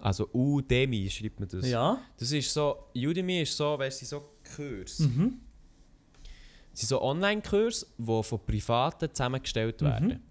[0.00, 1.68] Also Udemy schreibt man das.
[1.68, 2.00] Ja?
[2.18, 4.22] Das ist so, Udemy ist so, weißt du, so
[4.56, 5.00] Kurs.
[5.00, 5.40] Mhm.
[6.82, 9.86] Es sind so Online-Kurse, die von Privaten zusammengestellt Mhm.
[9.86, 10.22] werden.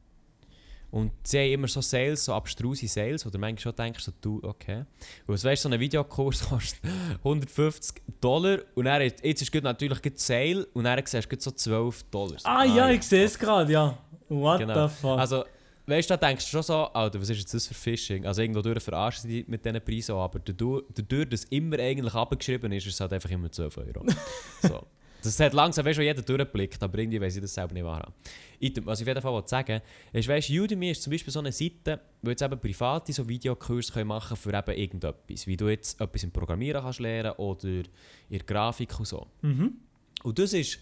[0.91, 4.11] Und sie haben immer so Sales, so abstruse Sales, wo du manchmal schon denkst, so,
[4.19, 4.85] du, okay.
[5.27, 6.79] Und es weißt, so ein Videokurs kostet
[7.23, 12.03] 150 Dollar und dann, jetzt ist natürlich gerade Sale und dann siehst du so 12
[12.09, 12.37] Dollar.
[12.43, 13.95] Ah, ja, ich sehe es gerade, ja.
[14.29, 14.87] What Genau.
[14.87, 15.19] the fuck?
[15.19, 15.43] Also,
[15.85, 18.25] weißt du, da denkst du schon so, Alter, was ist jetzt das für Phishing?
[18.25, 22.71] Also, irgendwo durch verarschen dich mit diesen Preisen aber dadurch, dadurch, dass immer eigentlich abgeschrieben
[22.71, 24.03] ist, ist es halt einfach immer 12 Euro.
[24.63, 24.87] so.
[25.21, 28.13] Das hat langsam weißt, schon jeder durchgeblickt, aber irgendwie weiß ich das selber nicht wahr.
[28.59, 29.81] Item, Was ich auf jeden Fall wollte sagen
[30.13, 33.91] ist, weißt, Udemy ist zum Beispiel so eine Seite, wo jetzt eben Private so Videokurse
[33.91, 35.45] können machen für eben irgendetwas.
[35.47, 37.83] Wie du jetzt etwas im Programmieren kannst lernen oder
[38.29, 39.27] in Grafik und so.
[39.41, 39.73] mhm.
[40.23, 40.79] Und das ist,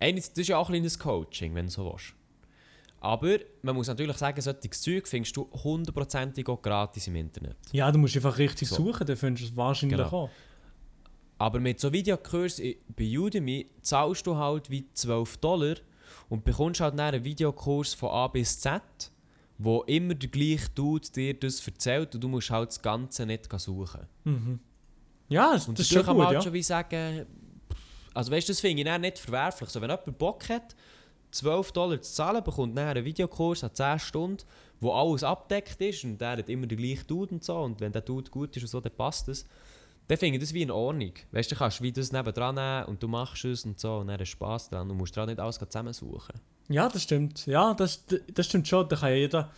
[0.00, 2.14] das ist ja auch ein kleines Coaching, wenn du so willst.
[3.00, 7.56] Aber man muss natürlich sagen, solches Zeug findest du hundertprozentig auch gratis im Internet.
[7.72, 8.76] Ja, du musst einfach richtig So.
[8.76, 10.08] suchen, dann findest du es wahrscheinlich Genau.
[10.10, 10.30] auch.
[11.42, 15.74] Aber mit so Videokursen bei Udemy zahlst du halt wie 12 Dollar
[16.28, 18.80] und bekommst halt dann einen Videokurs von A bis Z,
[19.58, 23.50] wo immer der gleiche Dude dir das erzählt und du musst halt das Ganze nicht
[23.58, 24.06] suchen.
[24.22, 24.60] Mhm.
[25.30, 26.42] Ja, das, Und das ist schon kann man halt ja.
[26.42, 27.26] schon wie sagen,
[28.14, 29.68] also weißt du, das finde ich dann nicht verwerflich.
[29.68, 30.76] So, wenn jemand Bock hat,
[31.32, 34.44] 12 Dollar zu zahlen, bekommt dann einen Videokurs an 10 Stunden,
[34.78, 37.90] wo alles abdeckt ist und der hat immer den gleichen Dude und so und wenn
[37.90, 39.44] der Dude gut ist und so, dann passt es.
[40.08, 41.12] Dann finde ich das wie in Ordnung.
[41.30, 44.08] Weißt du, du kannst wie das nebendran nehmen und du machst es und so und
[44.08, 46.34] dann hast du Spass dran und musst dran nicht alles zusammensuchen.
[46.68, 47.46] Ja, das stimmt.
[47.46, 48.88] Ja, das, das stimmt schon.
[48.88, 49.50] Da kann ja jeder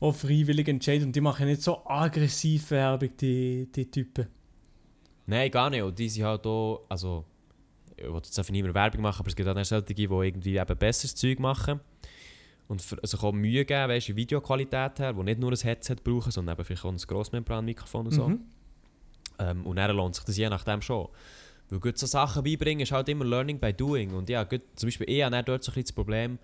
[0.00, 1.08] auch freiwillig entscheiden.
[1.08, 4.26] Und die machen nicht so aggressiv Werbung, die, die Typen.
[5.26, 5.82] Nein, gar nicht.
[5.82, 7.24] Und die sind halt auch, also,
[7.96, 10.56] ich will jetzt einfach nicht mehr Werbung machen, aber es gibt auch solche, die irgendwie
[10.56, 11.80] eben besseres Zeug machen.
[12.68, 15.96] Und für, sich auch Mühe geben, weißt du, Videoqualität her, die nicht nur ein Headset
[16.02, 18.28] brauchen, sondern eben vielleicht auch ein Grossmembran-Mikrofon und so.
[18.28, 18.40] Mhm.
[19.38, 21.08] Ähm, und dann lohnt sich das je nachdem schon.
[21.68, 24.12] Weil gut so Sachen beibringen ist halt immer Learning by Doing.
[24.12, 26.38] Und ja, gut, zum Beispiel ich habe dort so ein bisschen das Problem,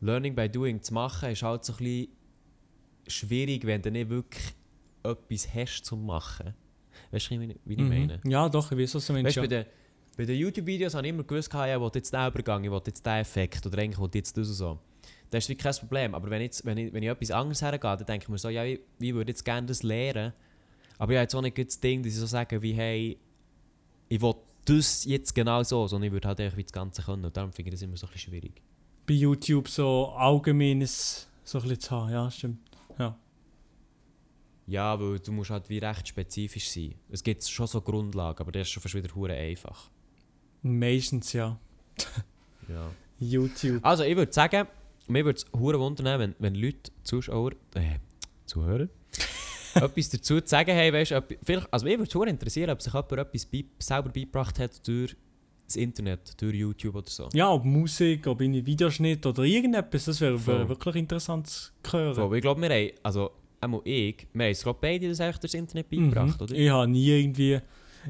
[0.00, 2.08] Learning by Doing zu machen, ist halt so ein bisschen
[3.06, 4.54] schwierig, wenn du nicht wirklich
[5.02, 6.54] etwas hast zum Machen.
[7.10, 8.20] Weißt du, wie ich, meine?
[8.24, 8.30] Mhm.
[8.30, 9.26] Ja, doch, ich weiß, was du meinst.
[9.26, 9.42] Weißt Ja.
[9.42, 9.66] bei den,
[10.16, 12.82] bei den YouTube-Videos habe ich immer gewusst, ja, ich will jetzt den Übergang, ich will
[12.86, 14.78] jetzt den Effekt oder eigentlich ich jetzt das und so.
[15.30, 16.14] Das ist wie kein Problem.
[16.14, 18.48] Aber wenn, jetzt, wenn, ich, wenn ich etwas anderes hergehe, dann denke ich mir so,
[18.48, 20.32] ja, ich, ich würde jetzt gerne das lernen.
[20.98, 23.18] Aber ich habe jetzt auch nicht das Ding, dass ich so sage, wie, hey,
[24.08, 27.24] ich will das jetzt genau so, sondern ich würde halt einfach das Ganze können.
[27.24, 28.62] Und darum finde ich das immer so ein bisschen schwierig.
[29.06, 32.10] bei YouTube so allgemeines so ein bisschen zu haben.
[32.10, 32.58] Ja, stimmt.
[32.98, 33.16] Ja.
[34.66, 36.94] Ja, weil du musst halt wie recht spezifisch sein.
[37.08, 39.90] Es gibt schon so Grundlagen, aber das ist schon fast wieder hure einfach.
[40.62, 41.58] Meistens ja.
[42.68, 42.90] Ja.
[43.20, 43.78] YouTube.
[43.84, 44.66] Also ich würde sagen,
[45.06, 48.00] mir würde es hure wundern, wenn, wenn Leute, Zuschauer, äh,
[48.44, 48.88] Zuhörer,
[49.76, 52.92] etwas dazu zu sagen haben, weißt, ob, vielleicht, also mich würde hure interessieren, ob sich
[52.92, 55.16] jemand etwas bei, selber beigebracht hat durch
[55.66, 57.28] das Internet, durch YouTube oder so.
[57.32, 60.54] Ja, ob Musik, ob in Videoschnitt oder irgendetwas, das wäre Voll.
[60.58, 62.30] wäre wirklich interessant zu hören.
[62.30, 65.38] Weil ich glaube, wir haben, also einmal ich, wir haben es glaube beide das eigentlich
[65.38, 66.44] durchs Internet beigebracht, Mhm.
[66.44, 66.54] oder?
[66.54, 67.60] Ich habe nie irgendwie,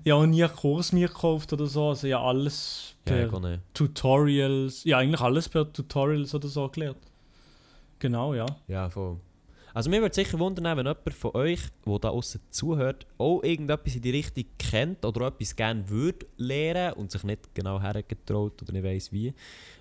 [0.05, 3.63] ich habe nie einen Kurs mir gekauft oder so, also ja alles Ja, per nicht.
[3.73, 6.99] Tutorials, ja eigentlich alles per Tutorials oder so gelernt.
[7.99, 8.45] Genau, ja.
[8.69, 9.17] Ja, voll.
[9.77, 13.95] Also mir würde sicher wundern, wenn jemand von euch, der da außen zuhört, auch irgendetwas
[13.95, 18.73] in die Richtung kennt oder etwas gerne würde lernen und sich nicht genau hergetraut oder
[18.73, 19.35] nicht weiss wie.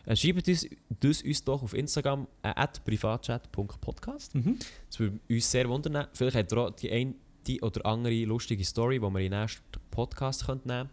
[0.05, 4.36] Äh, schreibt uns, das uns doch auf Instagram äh, at privatchat.podcast.
[4.36, 4.60] Mhm.
[4.89, 6.08] Das würde uns sehr wundern.
[6.12, 7.15] Vielleicht habt ihr auch die eine
[7.47, 10.89] die oder andere lustige Story, die wir in den nächsten Podcast nehmen könnten.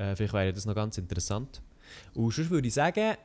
[0.00, 1.62] Äh, vielleicht wäre das noch ganz interessant.
[2.12, 3.18] Und sonst würde ich sagen,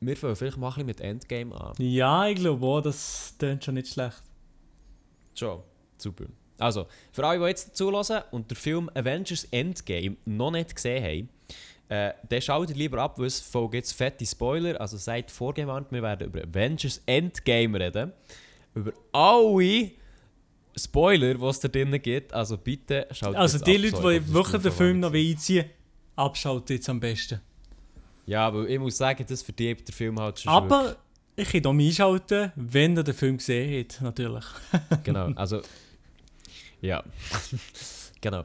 [0.00, 1.74] wir fangen vielleicht mal ein bisschen mit Endgame an.
[1.76, 4.22] Ja, ich glaube auch, das klingt schon nicht schlecht.
[5.38, 5.62] Schon.
[5.98, 6.24] Super.
[6.58, 11.28] Also, für alle, die jetzt zulassen und den Film Avengers Endgame noch nicht gesehen haben,
[11.88, 14.80] äh, dann schaut ihr lieber ab, weil es folgt jetzt fette Spoiler.
[14.80, 18.12] Also seid vorgewarnt, wir werden über Avengers Endgame reden.
[18.74, 19.92] Über alle
[20.76, 22.32] Spoiler, die es da drinnen gibt.
[22.32, 25.66] Also bitte schaut Also die ab, Leute, so, die wirklich den Film noch einziehen
[26.16, 27.40] abschalten jetzt am besten.
[28.24, 30.96] Ja, aber ich muss sagen, das verdirbt der Film halt schon Aber
[31.36, 34.44] ich kann auch einschalten, wenn ihr den Film gesehen habt, natürlich.
[35.04, 35.60] Genau, also.
[36.80, 37.02] Ja.
[38.20, 38.44] genau.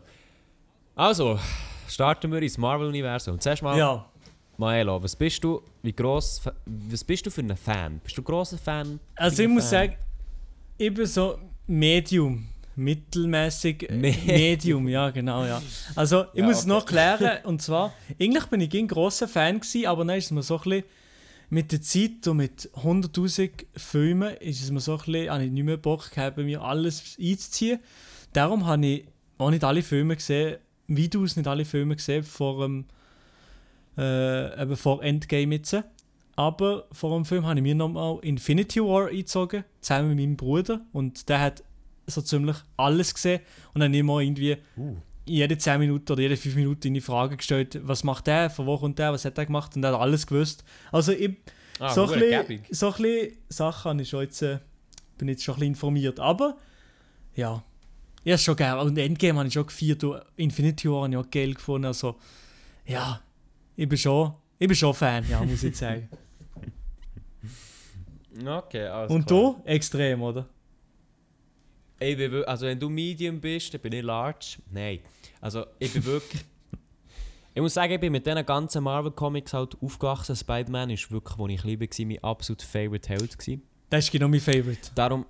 [0.96, 1.40] Also,
[1.88, 3.40] starten wir ins Marvel-Universum.
[3.40, 4.06] Zuerst mal, Ja,
[4.58, 8.00] Maelo, was bist du, wie gross, was bist du für ein Fan?
[8.04, 9.00] Bist du ein grosser Fan?
[9.16, 9.88] also ich muss Fan?
[9.90, 9.96] sagen,
[10.78, 12.48] ich bin so Medium.
[12.76, 15.62] Mittelmäßig äh, Me- Medium, ja genau, ja.
[15.96, 16.70] Also ich Ja, muss es okay.
[16.70, 20.32] noch klären, und zwar, eigentlich bin ich ein großer Fan gewesen, aber dann ist es
[20.32, 20.84] mir so ein bisschen,
[21.52, 25.52] mit der Zeit und mit 100'000 Filmen ist es mir so ein bisschen, habe ich
[25.52, 27.80] nicht mehr Bock gehabt, mir alles einzuziehen.
[28.32, 29.06] Darum habe ich
[29.38, 32.86] auch nicht alle Filme gesehen, es nicht alle Filme gesehen vor dem
[33.98, 35.84] äh, eben vor Endgame jetzt.
[36.38, 40.80] Aber vor dem Film habe ich mir nochmal Infinity War eingezogen, zusammen mit meinem Bruder.
[40.94, 41.64] Und der hat
[42.08, 43.42] so ziemlich alles gesehen.
[43.74, 44.96] Und dann immer irgendwie Uh.
[45.26, 48.66] Jede 10 Minuten oder jede 5 Minuten in die Frage gestellt, was macht der, von
[48.66, 50.64] wo kommt der, was hat er gemacht und er hat alles gewusst.
[50.92, 51.38] Also ich,
[51.80, 54.60] Ah, so, ein bisschen, so ein bisschen Sachen habe ich schon jetzt, äh,
[55.18, 56.20] bin jetzt schon ein bisschen informiert.
[56.20, 56.58] Aber
[57.36, 57.64] ja,
[58.24, 58.78] ja schon geil.
[58.78, 60.04] Und Endgame habe ich schon gefeiert.
[60.36, 61.86] Infinity War habe ich auch geil gefunden.
[61.88, 62.18] Also
[62.86, 63.20] ja,
[63.76, 66.08] ich bin schon, ich bin schon Fan, ja, muss ich sagen.
[68.46, 69.56] Okay, alles Und klar.
[69.58, 69.62] du?
[69.66, 70.48] Extrem, oder?
[72.02, 74.58] Ich bin, also wenn du Medium bist, dann bin ich Large.
[74.72, 75.02] Nein.
[75.40, 76.42] Also ich bin wirklich...
[77.54, 80.36] ich muss sagen, ich bin mit diesen ganzen Marvel-Comics halt aufgewachsen.
[80.36, 83.38] Spider-Man ist wirklich, wo ich liebe, war, mein absolut favorite Held.
[83.38, 83.62] Gewesen.
[83.92, 84.90] Das ist genau mein Favorite.
[84.96, 85.28] Darum...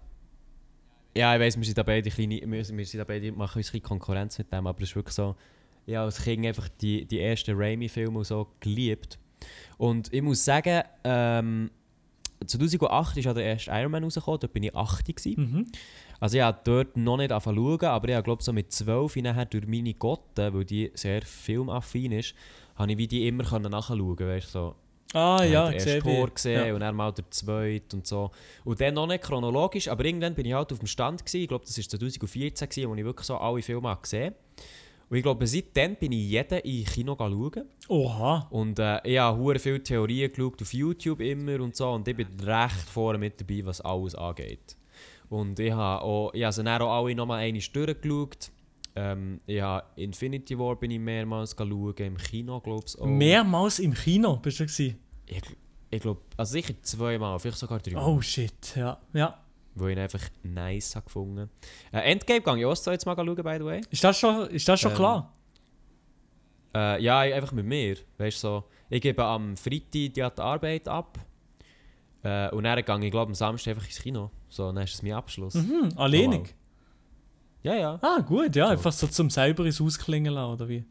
[1.14, 2.40] Ja, ich weiss, wir sind da beide kleine...
[2.42, 5.16] Wir, wir sind da beide, machen uns ein Konkurrenz mit dem, aber es ist wirklich
[5.16, 5.36] so...
[5.86, 9.20] Ich habe als Kind einfach die, die ersten Raimi-Filme so geliebt.
[9.78, 11.70] Und ich muss sagen, ähm,
[12.46, 15.42] 2008 ist ja der erste Iron Man rausgekommen, dort bin ich 8 gewesen.
[15.42, 15.66] Mhm.
[16.20, 19.16] Also ich habe dort noch nicht angefangen zu schauen, aber ich glaube so mit 12
[19.18, 22.36] nachher durch meine Gotte, weil die sehr filmaffin ist,
[22.76, 24.76] habe ich wie die immer können nachschauen weißt du, so.
[25.14, 26.74] Ah Ich ja, habe ich den sehe ersten Tor gesehen Ja.
[26.74, 28.32] und dann mal der zweite und so.
[28.64, 31.42] Und dann noch nicht chronologisch, aber irgendwann bin ich halt auf dem Stand gewesen.
[31.42, 34.34] Ich glaube, das war 2014, gewesen, wo ich wirklich so alle Filme habe gesehen
[35.12, 37.66] Und ich glaube, seitdem bin ich jeden in Kino schauen.
[37.90, 38.48] Oha.
[38.50, 41.92] Und äh, ich habe viele Theorien geschaut auf YouTube immer und so.
[41.92, 44.78] Und ich bin recht vorne mit dabei, was alles angeht.
[45.28, 48.52] Und ich habe auch, ich habe sie dann auch alle nochmal einmal durchgeschaut.
[48.96, 53.06] Ähm, ich habe Infinity War bin ich mehrmals schauen, im Kino glaube ich auch.
[53.06, 54.98] Mehrmals im Kino bist du gewesen.
[55.26, 55.42] Ich,
[55.90, 58.06] ich glaube, also sicher zweimal, vielleicht sogar dreimal.
[58.06, 58.98] Oh shit, ja.
[59.12, 59.41] Ja.
[59.74, 61.50] Wo ich ihn einfach nice habe gefunden.
[61.92, 63.82] Äh, Endgame gehe ich auch jetzt mal schauen, by the way.
[63.90, 65.34] Ist das schon, ist das schon Ähm, klar?
[66.74, 67.98] Äh, ja, einfach mit mir.
[68.18, 71.18] Weißt so, ich gebe am Freitag die, Arbeit ab.
[72.24, 74.30] Äh, und dann gehe ich, glaube am Samstag einfach ins Kino.
[74.50, 75.54] So, dann ist es mein Abschluss.
[75.54, 76.54] Mhm, alleinig.
[77.64, 78.00] Ja, ja.
[78.02, 78.66] Ah, gut, ja.
[78.66, 78.72] So.
[78.72, 80.84] Einfach so zum selber ins Ausklingen lassen, oder wie?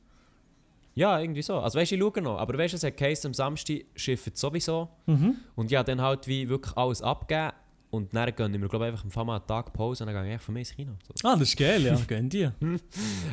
[0.94, 1.58] Ja, irgendwie so.
[1.58, 2.38] Also weißt du, ich schaue noch.
[2.38, 4.88] Aber weißt du, es hat geheißen, am Samstag schifft es sowieso.
[5.06, 5.36] Mhm.
[5.54, 7.52] Und ja, dann halt wie wirklich alles abgeben.
[7.90, 10.26] Und dann ich mir glaube ich, einfach am mal einen Tag Pause und dann gehe
[10.28, 10.92] ich einfach von mir ins Kino.
[11.02, 11.28] So.
[11.28, 12.54] Ah, das ist geil, ja, gönn dir.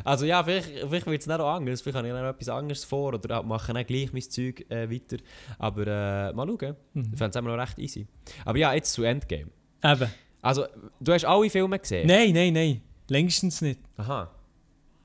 [0.03, 3.13] Also ja, vielleicht, vielleicht wird es auch anders, vielleicht habe ich dann etwas anderes vor
[3.13, 5.17] oder mache dann gleich mein Zeug äh, weiter.
[5.59, 7.09] Aber äh, mal schauen, Mhm.
[7.11, 8.07] ich fände es immer noch recht easy.
[8.45, 9.47] Aber ja, jetzt zu Endgame.
[9.83, 10.09] Eben.
[10.41, 10.65] Also,
[10.99, 12.07] du hast alle Filme gesehen?
[12.07, 12.81] Nein, nein, nein.
[13.09, 13.79] Längstens nicht.
[13.97, 14.29] Aha.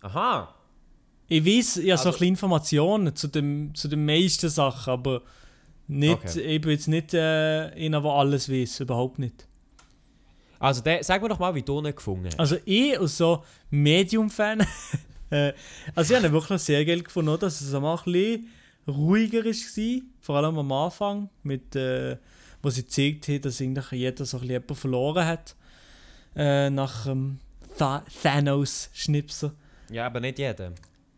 [0.01, 0.55] Aha!
[1.29, 4.91] Ich weiß, ich habe so Also- ein bisschen Informationen zu, dem, zu den meisten Sachen,
[4.93, 5.23] aber
[5.89, 6.41] nicht, Okay.
[6.41, 9.47] ich bin jetzt nicht äh, einer, der alles weiß, überhaupt nicht.
[10.59, 12.39] Also, der, sag mir doch mal, wie du ihn gefunden hast.
[12.39, 14.61] Also ich als so Medium-Fan,
[15.31, 15.53] äh,
[15.95, 18.49] also ich habe ihn wirklich sehr geil gefunden, auch, dass es einmal ein bisschen
[18.87, 22.17] ruhiger war, vor allem am Anfang, mit, äh,
[22.63, 25.57] wo sie gezeigt hat, dass eigentlich jeder so ein bisschen jemanden verloren hat,
[26.37, 27.39] äh, nach dem
[27.77, 29.53] Tha Thanos-Schnipsel.
[29.91, 30.73] Ja, aber nicht jeder.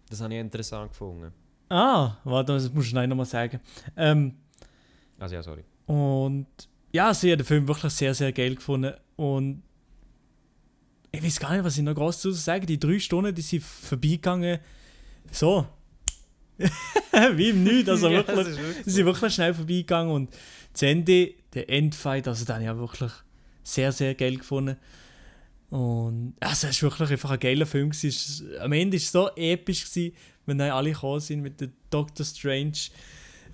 [0.09, 1.33] Das habe ich interessant gefunden.
[1.68, 3.61] Ah, warte, das musst du noch mal sagen.
[3.96, 4.37] Ähm,
[5.18, 5.64] Also ja, sorry.
[5.87, 6.46] Und
[6.92, 8.94] ja, also ich habe den Film wirklich sehr, sehr geil gefunden.
[9.16, 9.62] Und
[11.12, 13.62] ich weiß gar nicht, was ich noch groß zu sagen Die drei Stunden, die sind
[13.62, 14.59] vorbeigegangen.
[15.31, 15.66] So.
[17.35, 17.88] Wie im Nichts.
[17.88, 20.12] Also Ja, wirklich, wirklich sind wirklich schnell vorbeigegangen.
[20.12, 20.31] Und
[20.72, 23.12] das Ende, der Endfight, also den habe ich auch wirklich
[23.62, 24.77] sehr, sehr geil gefunden.
[25.70, 27.90] Und also es war wirklich einfach ein geiler Film.
[27.90, 28.48] gewesen.
[28.61, 30.14] Am Ende war es so episch, gewesen,
[30.46, 32.79] wenn dann alle gekommen sind mit dem Doctor Strange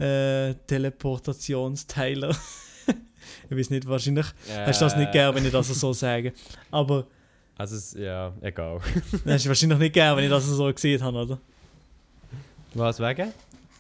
[0.01, 2.31] äh, Teleportationsteiler.
[3.51, 4.27] ich weiß nicht, wahrscheinlich
[4.67, 6.33] hast du das nicht gern, wenn ich das so sage.
[6.71, 7.07] Aber
[7.57, 8.81] Also, es, ja, egal.
[9.27, 11.39] hast du wahrscheinlich nicht gern, wenn ich das so gesehen habe, oder?
[12.75, 13.33] Was wegen?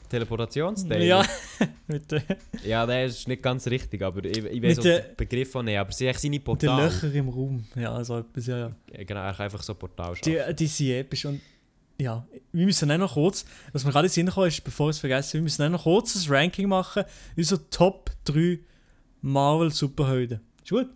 [0.08, 1.04] Teleportationsteil?
[1.04, 1.24] Ja,
[1.86, 2.20] mit, äh,
[2.64, 5.64] Ja, der ist nicht ganz richtig, aber ich, ich weiß auch der- den Begriff von
[5.64, 5.78] nicht.
[5.78, 6.84] Aber sie haben seine mit den Portal.
[6.84, 7.64] Löchern im Raum.
[7.76, 8.72] Ja, so etwas, ja, ja.
[9.04, 10.56] Genau, er kann einfach so Portal Die, schaffen.
[10.56, 11.40] die sind episch und
[12.00, 15.00] ja, wir müssen auch noch kurz, was mir gerade in den ist, bevor ich es
[15.00, 17.04] vergesse, wir müssen auch noch kurz ein Ranking machen,
[17.36, 18.58] unsere Top 3
[19.22, 20.40] Marvel-Superhelden.
[20.62, 20.88] Ist gut?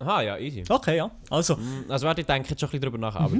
[0.00, 0.62] Aha, ja, easy.
[0.68, 1.10] Okay, ja.
[1.30, 3.16] Also, Mm, Also warte, ich denke jetzt schon ein bisschen drüber nach.
[3.16, 3.36] Aber,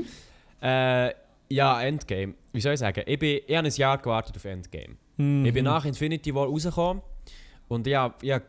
[0.61, 1.15] äh,
[1.51, 2.35] ja, Endgame.
[2.53, 3.03] Wie soll ich sagen?
[3.07, 4.97] Ich, bin, ich habe ein Jahr gewartet auf Endgame.
[5.17, 5.45] Mhm.
[5.47, 7.03] Ich bin nach Infinity War rausgekommen
[7.69, 8.43] und ich habe ich, hab-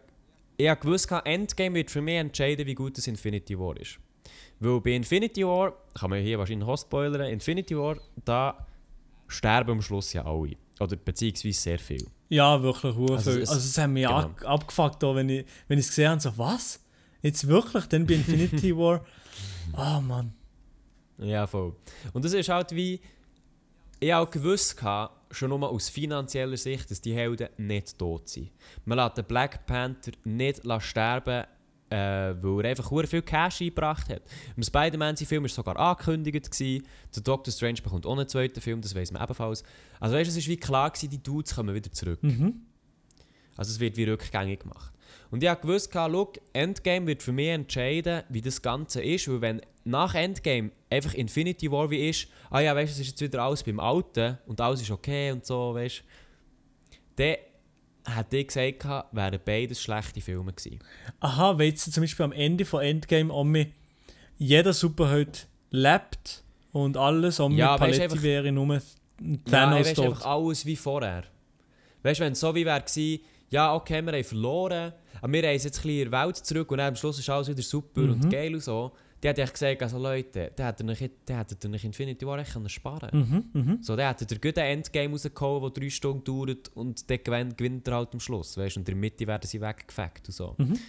[0.57, 3.99] ich hab gewusst, Endgame wird für mich entscheiden, wie gut das Infinity War ist.
[4.59, 8.65] Weil bei Infinity War, kann man hier wahrscheinlich auch spoilern, Infinity War, da
[9.27, 10.55] sterben am Schluss ja alle.
[10.79, 12.05] Oder beziehungsweise sehr viel.
[12.29, 13.41] ja, wirklich, also, Also viel.
[13.43, 14.17] es- Also, es hat mich genau.
[14.17, 16.79] ab, abgefuckt, auch, wenn ich es wenn gesehen habe, so, was?
[17.21, 17.85] Jetzt wirklich?
[17.87, 19.03] Dann bei Infinity War?
[19.77, 20.33] Oh Mann.
[21.17, 21.75] Ja, voll.
[22.13, 23.01] Und das ist halt wie.
[24.01, 28.49] Ich auch gewusst, gehabt, schon nur aus finanzieller Sicht, dass die Helden nicht tot sind.
[28.85, 31.43] Man lässt den Black Panther nicht sterben,
[31.89, 34.21] äh, weil er einfach viel Cash eingebracht hat.
[34.55, 36.51] Im Spider-Man-Film war sogar angekündigt.
[36.51, 36.85] Gewesen.
[37.15, 39.63] Der Doctor Strange bekommt auch einen zweiten Film, das weiß man ebenfalls.
[39.99, 42.21] Also weißt du, es war wie klar, gewesen, die Dudes kommen wieder zurück.
[42.21, 42.61] Mhm.
[43.57, 44.93] Also es wird wie rückgängig gemacht.
[45.31, 49.61] Und ich gewusst, schau, Endgame wird für mich entscheiden, wie das Ganze ist, weil wenn
[49.83, 53.43] nach Endgame einfach Infinity War wie ist, ah ja, weißt du, es ist jetzt wieder
[53.43, 56.03] alles beim Alten und alles ist okay und so, weißt du,
[57.15, 57.35] dann
[58.15, 60.79] hätte ich gesagt, wären beides schlechte Filme gewesen.
[61.19, 63.67] Aha, weil jetzt zum Beispiel am Ende von Endgame mich
[64.37, 68.81] jeder Superheld lebt und alles um Ja, du, Paletti einfach- wäre nur Ja,
[69.51, 70.05] Thanos weißt, tot.
[70.05, 71.23] einfach alles wie vorher.
[72.03, 75.43] Weißt du, wenn es so wie wäre gewesen, ja, okay, wir haben verloren, aber wir
[75.43, 78.01] reisen jetzt ein bisschen in die Welt zurück und am Schluss ist alles wieder super
[78.01, 78.11] Mhm.
[78.11, 78.91] und geil und so.
[79.21, 80.83] Dann hätte ich gesagt, also Leute, der hätte
[81.27, 83.83] der hätte nicht Infinity War echt können sparen Mhm, mhm.
[83.83, 87.87] So, der hätte der gute Endgame rausgehauen, der drei Stunden dauert und dann gewinnt, gewinnt
[87.87, 88.57] er halt am Schluss.
[88.57, 88.77] Weißt?
[88.77, 90.55] Und in der Mitte werden sie weggefegt und so.
[90.57, 90.79] Mhm.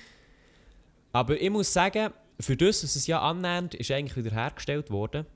[1.12, 5.26] Aber ich muss sagen, für das, was es ja annähernd ist eigentlich wieder hergestellt worden,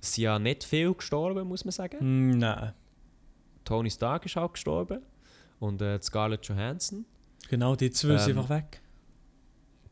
[0.00, 1.96] es sind ja nicht viel gestorben, muss man sagen.
[2.00, 2.72] Mm, Nein.
[3.64, 5.02] Tony Stark ist auch gestorben.
[5.58, 7.04] Und äh, Scarlett Johansson.
[7.50, 8.80] Genau, die zwei sind Ähm, einfach weg.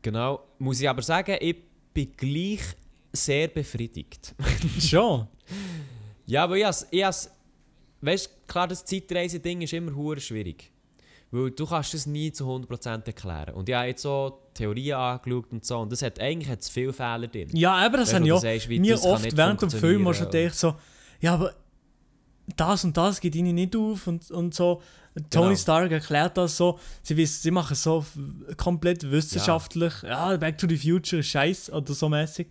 [0.01, 0.43] Genau.
[0.59, 1.57] Muss ich aber sagen, ich
[1.97, 2.61] bin gleich
[3.11, 4.35] sehr befriedigt.
[4.79, 5.27] Schon.
[6.27, 7.31] ja, weil ich has, ich has,
[8.01, 10.71] weißt du, klar, das Zeitreise-Ding ist immer hure schwierig.
[11.31, 13.55] Weil du kannst es nie zu 100% erklären.
[13.55, 15.79] Und ich habe jetzt so Theorien angeschaut und so.
[15.79, 17.49] Und das hat eigentlich hat's viele Fehler drin.
[17.53, 20.29] Ja, aber das Weißt habe ich du auch sagst, mir oft während dem Film schon
[20.29, 20.75] gedacht, so,
[21.19, 21.53] ja, aber
[22.55, 24.81] das und das geht ihnen nicht auf und, und so.
[25.29, 25.55] Tony Genau.
[25.55, 28.05] Stark erklärt das so, sie, wissen, sie machen es so
[28.57, 30.35] komplett wissenschaftlich, ja.
[30.37, 32.47] Back to the Future ist scheiß oder so mäßig.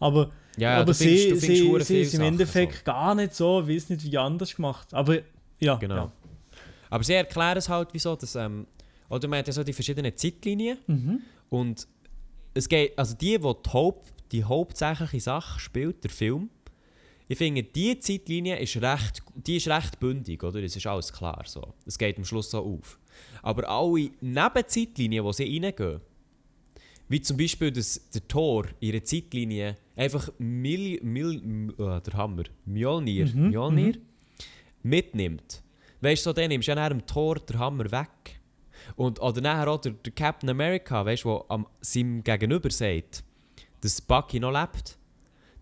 [0.00, 2.82] Aber, Ja, aber du findest- sie, sie, sie ist im Endeffekt so.
[2.84, 4.92] gar nicht so, wie es nicht wie anders gemacht.
[4.94, 5.18] Aber
[5.60, 5.94] ja, Genau.
[5.96, 6.12] ja.
[6.90, 8.66] Aber sie erklären es halt, wieso, dass, ähm,
[9.08, 11.20] oder man hat ja so die verschiedenen Zeitlinien Mhm.
[11.50, 11.86] und
[12.54, 16.50] es geht, also die, wo die, Haupt, die hauptsächliche Sache spielt, der Film,
[17.28, 20.62] ich finde, die Zeitlinie ist recht, die ist recht bündig, oder?
[20.62, 21.74] Es ist alles klar so.
[21.84, 22.98] Es geht am Schluss so auf.
[23.42, 26.00] Aber alle Nebenzeitlinien, wo sie reingehen,
[27.10, 32.44] Wie zum Beispiel, dass der Tor in ihrer Zeitlinie einfach Mil, Mil, äh, der Hammer,
[32.66, 33.94] Mjolnir, Mhm, Mjolnir
[34.82, 35.62] mitnimmt.
[36.02, 38.40] Weißt du, so, dann nimmst du ja nach dem Tor den Hammer weg.
[38.96, 43.24] Und, oder nachher auch der, der Captain America, weißt du, der am seinem Gegenüber sagt,
[43.80, 44.97] dass Bucky noch lebt.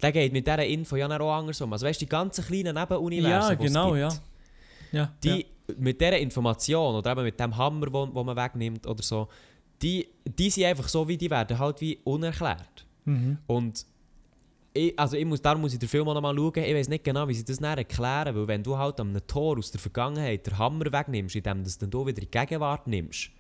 [0.03, 1.73] Der geht mit dieser Info ja auch anders um.
[1.73, 4.09] Also weißt du, die ganzen kleinen Nebenuniversen, Ja, genau, ja.
[4.93, 5.47] Ja, die
[5.79, 9.29] mit dieser Information oder eben mit dem Hammer, wo, wo man wegnimmt oder so,
[9.83, 12.87] die, die sind einfach so, wie die werden, halt wie unerklärt.
[13.07, 13.13] ja.
[13.13, 13.39] Mhm.
[13.47, 13.87] Und
[14.77, 16.53] ich, also ich muss, darum muss ich den Film auch noch mal schauen.
[16.57, 19.71] Ich weiß nicht genau, wie sie das erklären, weil wenn du halt einem Tor aus
[19.71, 23.31] der Vergangenheit den Hammer wegnimmst, indem du es dann wieder in die Gegenwart nimmst,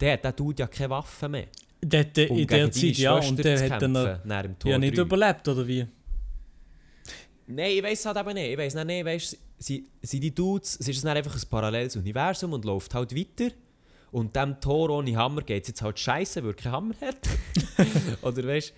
[0.00, 1.46] der, der tut ja keine Waffe mehr.
[1.84, 3.94] Der, der, Um in der Zeit, ja, und der hat dann
[4.64, 5.02] ja, nicht 3.
[5.02, 5.86] überlebt, oder wie?
[7.48, 8.50] Nein, ich weiß halt eben nicht.
[8.50, 12.52] Ich weiß nicht, weißt, sie, sie die Dudes, es ist dann einfach ein paralleles Universum
[12.52, 13.52] und läuft halt weiter.
[14.12, 17.28] Und dem Tor ohne Hammer geht es jetzt halt scheiße, weil er keinen Hammer hat.
[18.22, 18.72] Oder weißt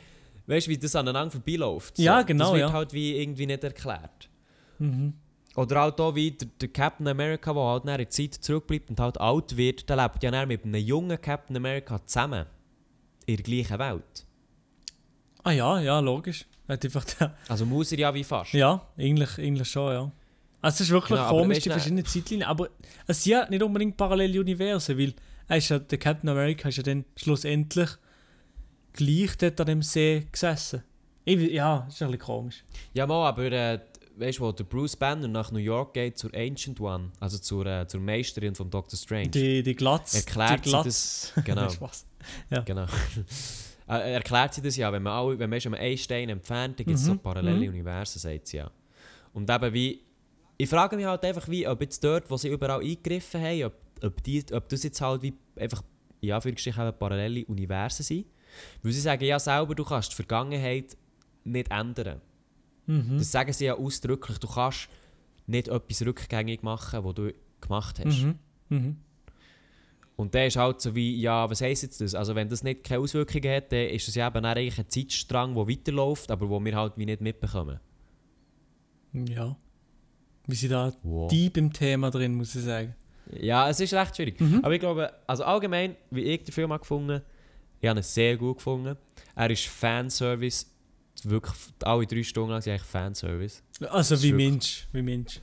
[0.47, 1.99] du, wie das aneinander vorbeiläuft?
[1.99, 2.73] Ja, genau, Das wird ja.
[2.73, 4.31] halt wie irgendwie nicht erklärt.
[4.79, 5.15] Mhm.
[5.57, 8.99] Oder halt auch wie der, der Captain America, der halt nach der Zeit zurückbleibt und
[8.99, 12.47] halt alt wird, der lebt ja mit einem jungen Captain America zusammen.
[13.27, 14.27] In der gleichen Welt.
[15.43, 16.47] Ah ja, ja, logisch.
[16.67, 17.05] Einfach
[17.49, 18.53] Also muss er ja wie fast.
[18.55, 20.13] ja, eigentlich, eigentlich schon, ja.
[20.63, 22.49] Also es ist wirklich Genau, komisch, die du, verschiedenen Zeitlinien.
[22.49, 22.71] Aber
[23.07, 25.13] es sind ja nicht unbedingt parallele Universen, weil
[25.47, 27.91] er ist ja, der Captain America ist ja dann schlussendlich
[28.95, 30.83] gleich dort an dem See gesessen.
[31.27, 32.65] Ich, ja, ist ein bisschen komisch.
[32.95, 33.81] Ja, mal, aber äh,
[34.17, 37.67] weißt du, wo der Bruce Banner nach New York geht zur Ancient One, also zur,
[37.67, 39.29] äh, zur Meisterin von Doctor Strange.
[39.29, 40.15] Die, die Glatz.
[40.15, 41.33] Erklärt die Glatz.
[41.45, 41.69] Genau.
[42.51, 42.65] Spaß.
[42.65, 42.87] Genau.
[43.89, 46.87] äh, erklärt sie das ja, wenn man, alle, wenn man ist einen Stein entfernt, dann
[46.87, 47.75] gibt es Mhm, so parallele mhm.
[47.75, 48.71] Universen, sagt sie ja.
[49.33, 50.01] Und eben wie,
[50.57, 53.75] ich frage mich halt einfach, wie, ob jetzt dort, wo sie überall eingegriffen haben, ob,
[54.03, 55.83] ob, die, ob das jetzt halt wie einfach,
[56.21, 58.27] in Anführungsstrichen, eben parallele Universen sind.
[58.83, 60.97] Weil sie sagen ja selber, du kannst die Vergangenheit
[61.43, 62.21] nicht ändern.
[62.87, 63.19] Mhm.
[63.19, 64.39] Das sagen sie ja ausdrücklich.
[64.39, 64.89] Du kannst
[65.47, 68.23] nicht etwas rückgängig machen, was du gemacht hast.
[68.23, 68.39] Mhm.
[68.69, 68.97] Mhm.
[70.17, 72.15] Und der ist halt so wie, ja, was heisst jetzt das?
[72.15, 75.55] Also wenn das nicht keine Auswirkungen hat, dann ist das ja eben eigentlich ein Zeitstrang,
[75.57, 77.81] der weiterläuft, aber wo wir halt wie nicht mitbekommen.
[79.13, 79.57] Ja.
[80.47, 81.31] Wir sind da Wow.
[81.31, 82.95] deep im Thema drin, muss ich sagen.
[83.41, 84.41] Ja, es ist recht schwierig.
[84.41, 84.61] Mhm.
[84.63, 87.23] Aber ich glaube, also allgemein, wie ich den Film habe gefunden
[87.81, 88.97] ich habe ihn sehr gut gefunden.
[89.35, 90.65] Er ist Fanservice,
[91.25, 93.63] wirklich alle drei Stunden lang sind eigentlich Fanservice.
[93.91, 95.41] Also ist wie wirklich- Mensch, wie Mensch.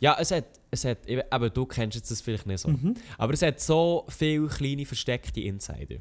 [0.00, 2.68] Ja, es hat, es hat, eben, aber du kennst jetzt das vielleicht nicht so.
[2.68, 2.94] Mhm.
[3.18, 5.96] Aber es hat so viele kleine versteckte Insider.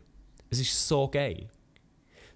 [0.49, 1.47] Es ist so geil.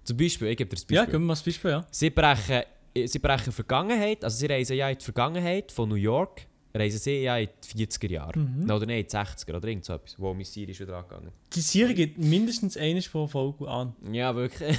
[0.04, 0.96] Zum Beispiel, ich gebe dir das Beispiel.
[0.96, 1.86] Ja, geben wir mal das Beispiel, ja.
[1.90, 2.62] Sie brechen,
[3.06, 7.22] sie brechen Vergangenheit, also sie reisen ja in die Vergangenheit von New York, reisen sie
[7.22, 8.38] ja in die 40er Jahre.
[8.38, 8.64] Mhm.
[8.64, 11.30] Oder nein, in die 60er oder irgend so etwas, wo Missir ist wieder angegangen.
[11.54, 13.94] Die Serie geht mindestens eine pro Folge an.
[14.12, 14.78] Ja, wirklich.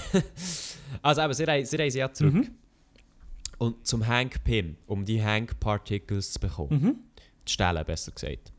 [1.02, 2.34] also eben, sie, reisen, sie reisen ja zurück.
[2.34, 2.52] Mhm.
[3.58, 6.82] Und zum Hank Pym, um die Hank Particles zu bekommen.
[6.82, 6.96] Mhm.
[7.46, 8.52] Zu stellen, besser gesagt.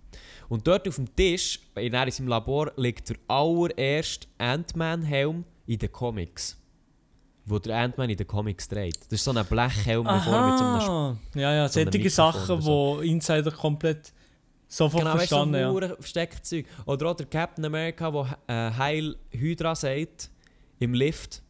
[0.49, 5.93] Und dort auf dem Tisch, in in seinem Labor, liegt der allererste Ant-Man-Helm in den
[5.93, 6.57] Comics.
[7.45, 9.05] Wo der Ant-Man in den Comics trägt.
[9.07, 11.17] Das ist so ein Blechhelm davor mit so einem Aha.
[11.35, 14.13] Ja, ja, so solche Sachen, oder wo Insider komplett
[14.69, 15.71] sofort Genau, so verstanden ja.
[15.71, 16.67] hure verstecktes Zeug.
[16.87, 20.31] Oder auch der Captain America, der äh, Heil Hydra sagt,
[20.79, 21.43] im Lift.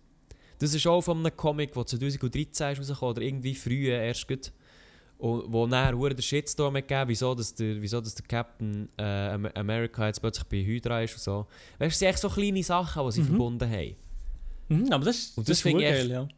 [0.59, 4.53] Das ist auch von einem Comic, der 2013 ist rausgekommen, oder irgendwie früher erst gut.
[5.19, 9.47] Und wo nachher der Shitstorm gegeben wieso, dass der, wieso dass der Captain äh, Am-
[9.55, 11.47] America jetzt plötzlich bei Hydra ist und so.
[11.79, 13.27] Weißt du, es sind echt so kleine Sachen, die sie Mhm.
[13.27, 13.97] verbunden haben.
[14.69, 16.29] Mhm, aber das, Und das, das finde ist geil, ja.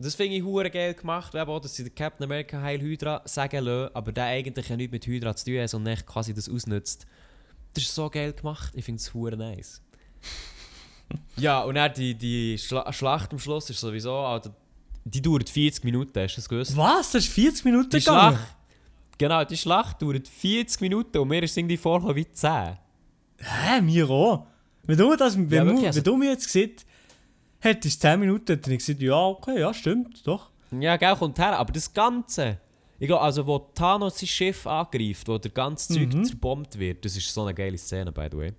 [0.00, 3.22] Das finde ich hure geil gemacht, eben auch, dass sie den Captain America Heil Hydra
[3.26, 6.34] sagen lassen, aber der eigentlich ja nichts mit Hydra zu tun hat, sondern echt quasi
[6.34, 7.06] das ausnutzt.
[7.74, 9.80] Das ist so geil gemacht, ich finde es hure nice.
[11.36, 14.54] Ja, und dann die, die Schla Schlacht am Schluss ist sowieso, Alter,
[15.04, 16.76] die dauert 40 Minuten, hast du das gewusst?
[16.76, 17.12] Was?
[17.12, 18.36] Das ist 40 Minuten Die gegangen?
[18.36, 18.56] Schlacht,
[19.18, 22.78] genau, die Schlacht dauert 40 Minuten und mir ist irgendwie vorgekommen wie 10.
[23.38, 24.46] Hä, mir auch.
[24.84, 26.86] Wenn du, das, wenn, Ja, wirklich, also- wenn du mir jetzt gesagt
[27.60, 30.50] hättest 10 Minuten, hätte ich gesagt, ja, okay, ja, stimmt, doch.
[30.70, 32.58] Ja, gell, kommt her, aber das Ganze,
[32.98, 36.24] ich glaube, also wo Thanos sein Schiff angreift, wo der ganze Zeug Mhm.
[36.24, 38.52] zerbombt wird, das ist so eine geile Szene, by the way.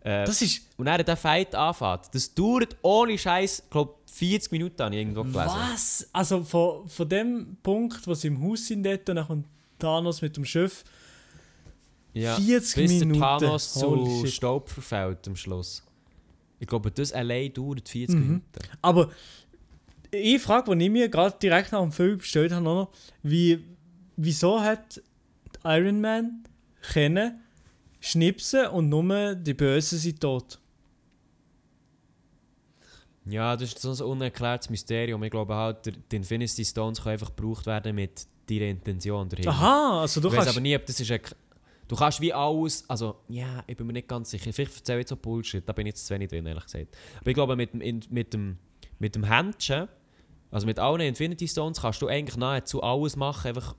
[0.00, 2.08] Äh, Das ist, Und dann der Fight anfängt.
[2.12, 5.42] Das dauert ohne Scheiß, glaube 40 Minuten habe ich irgendwo gelesen.
[5.46, 6.08] was?
[6.12, 9.46] Also von, von dem Punkt, wo sie im Haus sind dort und dann kommt
[9.78, 10.82] Thanos mit dem Schiff,
[12.14, 13.12] Ja, 40 bis Minuten.
[13.20, 14.34] der Thanos zu Holy shit.
[14.34, 15.82] Staub verfällt am Schluss.
[16.58, 18.20] Ich glaube, das allein dauert 40 Mhm.
[18.22, 18.44] Minuten.
[18.82, 19.10] Aber
[20.12, 22.90] eine Frage, die ich mir gerade direkt nach dem Film gestellt habe, noch,
[23.22, 23.62] wie,
[24.16, 25.00] wieso hat
[25.64, 26.44] Iron Man
[26.92, 27.40] können
[28.00, 30.58] schnipsen und nur die Bösen sind tot?
[33.24, 35.22] Ja, das ist so ein unerklärtes Mysterium.
[35.22, 39.50] Ich glaube halt, die Infinity Stones können einfach gebraucht werden mit deiner Intention dahinter.
[39.50, 40.56] Aha, also du ich weiß kannst...
[40.56, 41.20] aber nie, ob das ist ein...
[41.86, 42.88] Du kannst wie alles...
[42.88, 44.50] Also, ja, ich bin mir nicht ganz sicher.
[44.52, 46.96] Vielleicht erzähle ich jetzt so Bullshit, da bin ich jetzt zu wenig drin, ehrlich gesagt.
[47.20, 48.56] Aber ich glaube, mit, dem- in- mit dem,
[48.98, 49.88] mit dem Händchen,
[50.50, 53.74] also mit allen Infinity Stones, kannst du eigentlich nahezu alles machen, einfach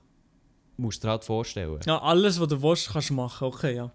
[0.76, 1.80] musst du dir halt vorstellen.
[1.86, 3.44] Ja, alles, was du willst, kannst du machen.
[3.48, 3.90] Okay, ja.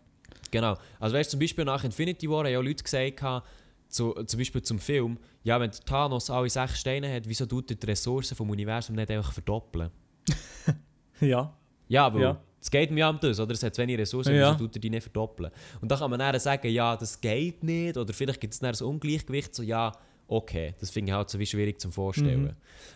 [0.55, 0.77] Genau.
[1.01, 3.43] Also weißt du, zum Beispiel nach Infinity War haben ja Leute gesagt,
[3.89, 7.75] zu, zum Beispiel zum Film, ja, wenn Thanos alle sechs Steine hat, wieso tut er
[7.75, 9.89] die Ressourcen vom Universum nicht einfach verdoppeln?
[11.19, 11.53] Ja.
[11.89, 12.41] Ja, weil Ja.
[12.61, 13.53] es geht mir ja um das, oder?
[13.53, 14.53] Es hat zu wenig Ressourcen, Ja.
[14.53, 15.51] wieso tut er die nicht verdoppeln?
[15.81, 18.73] Und dann kann man dann sagen, ja, das geht nicht, oder vielleicht gibt es dann
[18.73, 19.91] ein Ungleichgewicht, so ja,
[20.27, 22.43] okay, das finde ich halt so wie schwierig zum Vorstellen.
[22.43, 22.51] Mhm.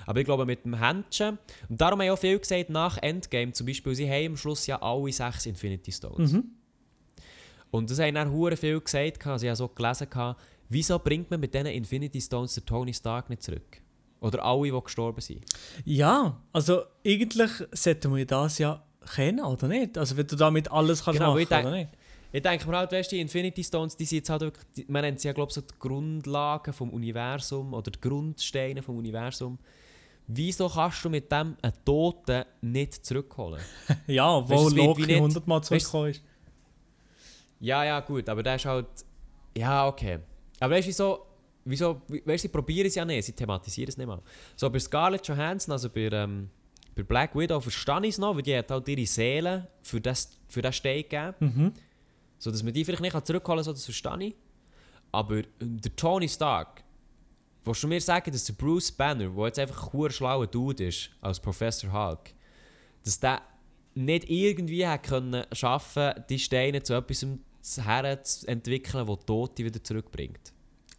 [0.05, 1.37] Aber ich glaube mit dem Händchen,
[1.69, 4.65] und darum haben ja auch viele gesagt, nach Endgame zum Beispiel, sie haben am Schluss
[4.67, 6.33] ja alle sechs Infinity Stones.
[6.33, 6.43] Mhm.
[7.71, 10.07] Und das haben dann hure viel gesagt, also ich habe so gelesen,
[10.69, 13.81] wieso bringt man mit diesen Infinity Stones den Tony Stark nicht zurück?
[14.21, 15.45] Oder alle, die gestorben sind.
[15.85, 18.83] Ja, also eigentlich sollten wir das ja
[19.15, 19.97] kennen, oder nicht?
[19.97, 21.89] Also wenn du damit alles kannst Genau, machen, ich denk- oder nicht?
[22.31, 25.01] Ich denke mir halt, weißt die Infinity Stones, die sind jetzt halt wirklich, die, man
[25.01, 29.57] nennt sie ja, glaube ich, so die Grundlagen vom Universum oder die Grundsteine vom Universum.
[30.27, 33.61] Wieso kannst du mit dem einen Toten nicht zurückholen?
[34.07, 36.21] Ja, Weißt wo wird Loki wie nicht- 100 Mal weißt du- zurückgekommen ist.
[37.59, 38.87] Ja, ja, gut, aber der ist halt.
[39.57, 40.19] Ja, okay.
[40.59, 41.25] Aber weißt du, wieso.
[41.65, 44.21] wieso we- weißt du, sie probieren es ja nicht, sie thematisieren es nicht mal.
[44.55, 46.49] So bei Scarlett Johansson, also bei, ähm,
[46.95, 50.37] bei Black Widow, verstehe ich es noch, weil die hat halt ihre Seele für das,
[50.47, 51.33] für das Stein gegeben.
[51.39, 51.73] Mhm.
[52.37, 54.35] So dass man die vielleicht nicht zurückholen kann, so das verstehe ich.
[55.11, 56.83] Aber ähm, der Tony Stark,
[57.65, 61.09] willst du mir sagen, dass der Bruce Banner, der jetzt einfach ein schlauer Dude ist,
[61.19, 62.33] als Professor Hulk,
[63.03, 63.41] dass der
[63.95, 67.25] nicht irgendwie hat können schaffen, die Steine zu etwas
[67.77, 70.53] her zu entwickeln, das Tote wieder zurückbringt?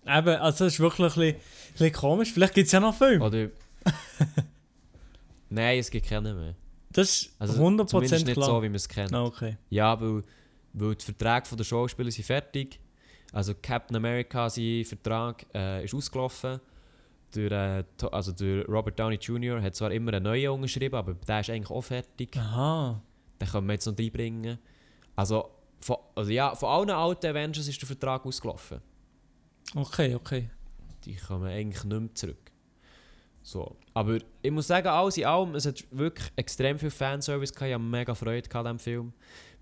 [0.06, 2.32] Eben, also das ist wirklich ein bisschen, ein bisschen komisch.
[2.32, 3.24] Vielleicht gibt es ja noch Filme.
[3.24, 3.48] Oder.
[5.50, 6.54] Nein, es gibt keinen mehr.
[6.92, 8.46] Das ist Also 100% zumindest nicht klar.
[8.48, 9.12] so, wie man es kennt.
[9.12, 9.56] Ah, okay.
[9.68, 10.22] Ja, weil,
[10.72, 12.80] weil die Verträge der Schauspieler sind fertig.
[13.32, 16.61] Also Captain America, sein Vertrag äh, ist ausgelaufen.
[17.34, 19.62] Der, äh, also der Robert Downey Jr.
[19.62, 22.36] hat zwar immer einen neuen unterschrieben, aber der ist eigentlich auch fertig.
[22.36, 23.00] Aha.
[23.40, 24.58] Den können wir jetzt noch reinbringen.
[25.14, 25.48] Also
[25.81, 28.81] von, also ja, von allen alten Avengers ist der Vertrag ausgelaufen.
[29.74, 30.51] Okay, okay.
[31.05, 32.51] Die kommen eigentlich nicht mehr zurück.
[33.43, 33.76] So.
[33.95, 37.68] Aber ich muss sagen, alles in allem, es hat wirklich extrem viel Fanservice gehabt.
[37.68, 39.12] Ich habe mega Freude an diesem Film.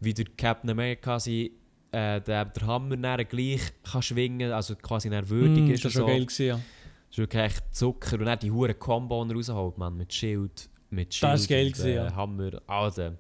[0.01, 1.51] Wie der Captain America sein,
[1.93, 5.85] äh, der, der Hammer dann gleich kann schwingen also quasi dann würdig Mm, ist.
[5.85, 6.13] das war schon so.
[6.13, 6.55] geil, gewesen, ja.
[6.55, 8.19] Das ist wirklich echt Zucker.
[8.19, 9.97] Und dann die hure Combo rausholt, man.
[9.97, 12.15] Mit Schild, mit Schild Das ist geil gewesen, ja.
[12.15, 12.61] Hammer.
[12.67, 13.13] Also,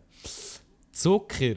[0.92, 1.55] Zucker.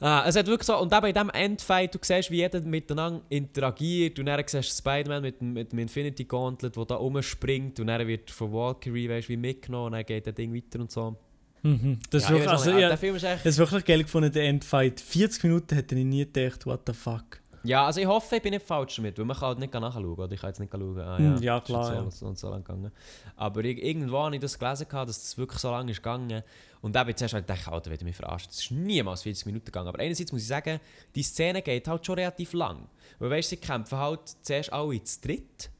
[0.00, 3.20] Ah, es hat wirklich so, und eben in diesem Endfight, du siehst, wie jeder miteinander
[3.28, 7.88] interagiert und dann siehst du Spider-Man mit, mit dem Infinity Gauntlet, der da rumspringt und
[7.88, 11.16] dann wird von Valkyrie, weißt, wie mitgenommen und dann geht das Ding weiter und so.
[11.62, 11.98] Mhm.
[12.08, 13.44] Das ist Ja, wirklich, ich weiss auch also, nicht, ja, der Film ist echt...
[13.44, 15.00] das ist wirklich geil gefunden, der Endfight.
[15.00, 17.39] 40 Minuten hätte ich nie gedacht, what the fuck.
[17.62, 20.04] Ja, also ich hoffe, ich bin nicht falsch damit, weil man kann halt nicht nachschauen,
[20.06, 20.32] oder?
[20.32, 22.10] Ich kann jetzt nicht schauen, ah, Hm, ja, ja, klar, ja.
[22.10, 22.90] So, und so lang gegangen.
[23.36, 26.42] Aber ich, irgendwo habe ich das gelesen, gehabt, dass das wirklich so lange ist gegangen.
[26.80, 28.48] Und dann habe ich zuerst halt gedacht, Alter, will mich verarschen.
[28.48, 29.88] Das ist niemals 40 Minuten gegangen.
[29.88, 30.80] Aber einerseits muss ich sagen,
[31.14, 32.88] die Szene geht halt schon relativ lang.
[33.18, 35.70] Weil weißt sie kämpfen halt zuerst alle zu dritt.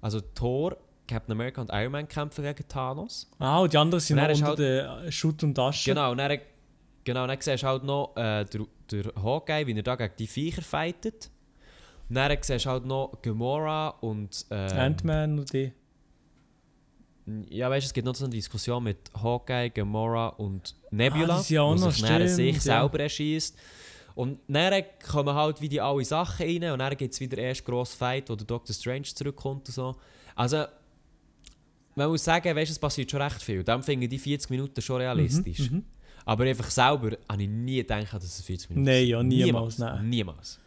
[0.00, 0.76] Also Thor,
[1.08, 3.28] Captain America und Iron Man kämpfen gegen Thanos.
[3.40, 5.90] Ah, und die anderen sind unter halt- der Schutt und Asche.
[5.90, 6.38] Genau, und dann,
[7.04, 10.26] genau, dann siehst du halt noch äh, der, der Hawkeye, wie er da gegen die
[10.26, 11.30] Viecher fightet.
[12.08, 14.46] Und dann siehst du halt noch Gamora und...
[14.50, 15.72] Äh, Ant-Man und die.
[17.48, 21.42] Ja, weißt du, es gibt noch so eine Diskussion mit Hawkeye, Gamora und Nebula, Ah,
[21.42, 22.60] die ja sich sich ja.
[22.60, 23.56] selber erschießt.
[24.14, 27.64] Und dann kommen halt wie die alle Sachen rein und dann gibt es wieder erst
[27.64, 29.96] grossen Fight, wo der Doctor Strange zurückkommt und so.
[30.36, 30.64] Also,
[31.96, 33.64] man muss sagen, weißt, du, es passiert schon recht viel.
[33.64, 35.70] Dann finde ich die 40 Minuten schon realistisch.
[35.70, 35.84] Mhm.
[36.24, 40.08] Aber einfach selber habe ich nie gedacht, dass es 40 Minuten Nein, ja, niemals, nein.
[40.08, 40.58] Niemals.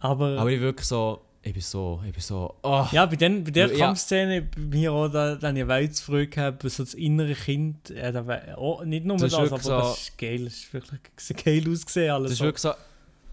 [0.00, 2.86] Aber, Aber ich wirklich so, ich bin so, ich bin so, oh.
[2.92, 3.86] ja, bei, den, bei der Ja.
[3.86, 7.90] Kampfszene, bei mir auch, da, da habe ich weit früh gehabt, so das innere Kind,
[7.90, 8.24] äh, da
[8.56, 11.44] oh, nicht nur Das das, aber wirklich das so- ist geil, das ist wirklich sieht
[11.44, 12.24] geil ausgesehen alles.
[12.30, 12.44] Das ist so.
[12.44, 12.72] wirklich so.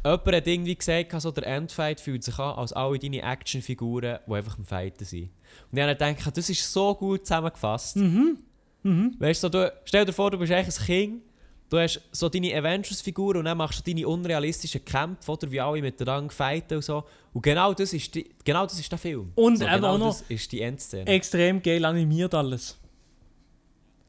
[0.03, 4.33] Jemand hat irgendwie gesagt, so der Endfight fühlt sich an, als alle deine Actionfiguren, die
[4.33, 5.29] einfach am Fighten sind.
[5.71, 7.97] Und ich habe gedacht, das ist so gut zusammengefasst.
[7.97, 8.37] Mhm.
[8.83, 9.15] Mhm.
[9.19, 11.21] Weißt so, du, stell dir vor, du bist eigentlich ein Kind,
[11.69, 15.81] du hast so deine Avengers-Figuren und dann machst du deine unrealistischen Kämpfe, oder, wie alle
[15.81, 17.03] miteinander fighten und so.
[17.33, 19.31] Und genau das ist, die, genau das ist der Film.
[19.35, 21.05] Und so, eben genau auch noch- das ist die Endszene.
[21.07, 22.77] Extrem geil animiert alles.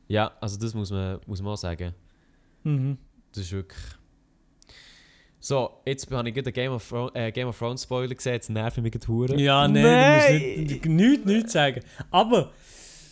[0.08, 1.94] Ja, also das muss man, muss man auch sagen.
[2.64, 2.96] Mhm.
[3.32, 3.78] Das ist wirklich...
[5.42, 8.50] So, jetzt habe ich gerade Game of, Thrones, äh, Game of Thrones Spoiler gesehen, jetzt
[8.50, 9.38] nerven mich die Huren.
[9.38, 10.38] Ja, nein, Nein!
[10.40, 11.80] du musst nicht, nichts, nichts sagen.
[12.10, 12.52] Aber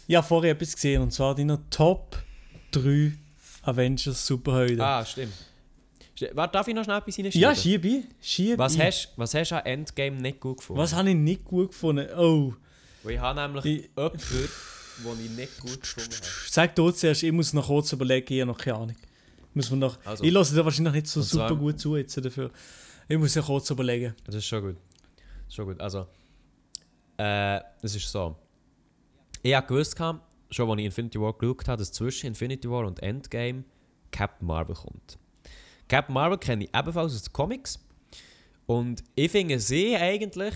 [0.09, 2.17] ich habe vorher etwas gesehen und zwar deine Top
[2.73, 3.13] 3
[3.63, 4.81] Avengers Superhelden.
[4.81, 5.33] Ah, stimmt.
[6.19, 7.41] St- Warte, darf ich noch schnell etwas reinschieben?
[7.41, 8.03] ja, schiebe.
[8.21, 10.81] Schiebe Was hast, was hast du an Endgame nicht gut gefunden?
[10.83, 12.09] Was habe ich nicht gut gefunden?
[12.17, 12.55] Oh,
[13.05, 14.19] Weil ich habe nämlich Ich- jemanden,
[15.05, 16.27] den ich nicht gut gefunden habe.
[16.51, 18.97] sag du zuerst, ich muss noch kurz überlegen, ich habe noch keine Ahnung.
[19.55, 20.25] Muss man noch, Also.
[20.25, 22.51] ich lasse dir wahrscheinlich nicht so super gut zu jetzt dafür.
[23.09, 24.15] Ich muss ja kurz überlegen.
[24.25, 24.77] Das ist schon gut.
[25.49, 25.81] Schon gut.
[25.81, 26.07] Also,
[27.19, 28.37] äh, es ist so.
[29.43, 29.97] Ich habe gewusst,
[30.51, 33.65] schon als ich Infinity War geschaut habe, dass zwischen Infinity War und Endgame
[34.11, 35.19] Captain Marvel kommt.
[35.89, 37.79] Captain Marvel kenne ich ebenfalls aus den Comics.
[38.67, 40.55] Und ich finde sie eigentlich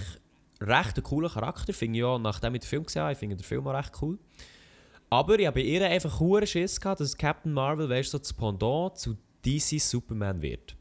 [0.61, 1.73] recht einen coolen Charakter.
[1.73, 3.93] Finde ich auch, nachdem ich den Film gesehen habe, ich finde den Film auch recht
[4.03, 4.19] cool.
[5.11, 8.19] Aber ich habe bei ihr einfach hohen Schiss gehabt, dass Captain Marvel, weißt du, so
[8.19, 10.75] das Pendant zu DC Superman wird.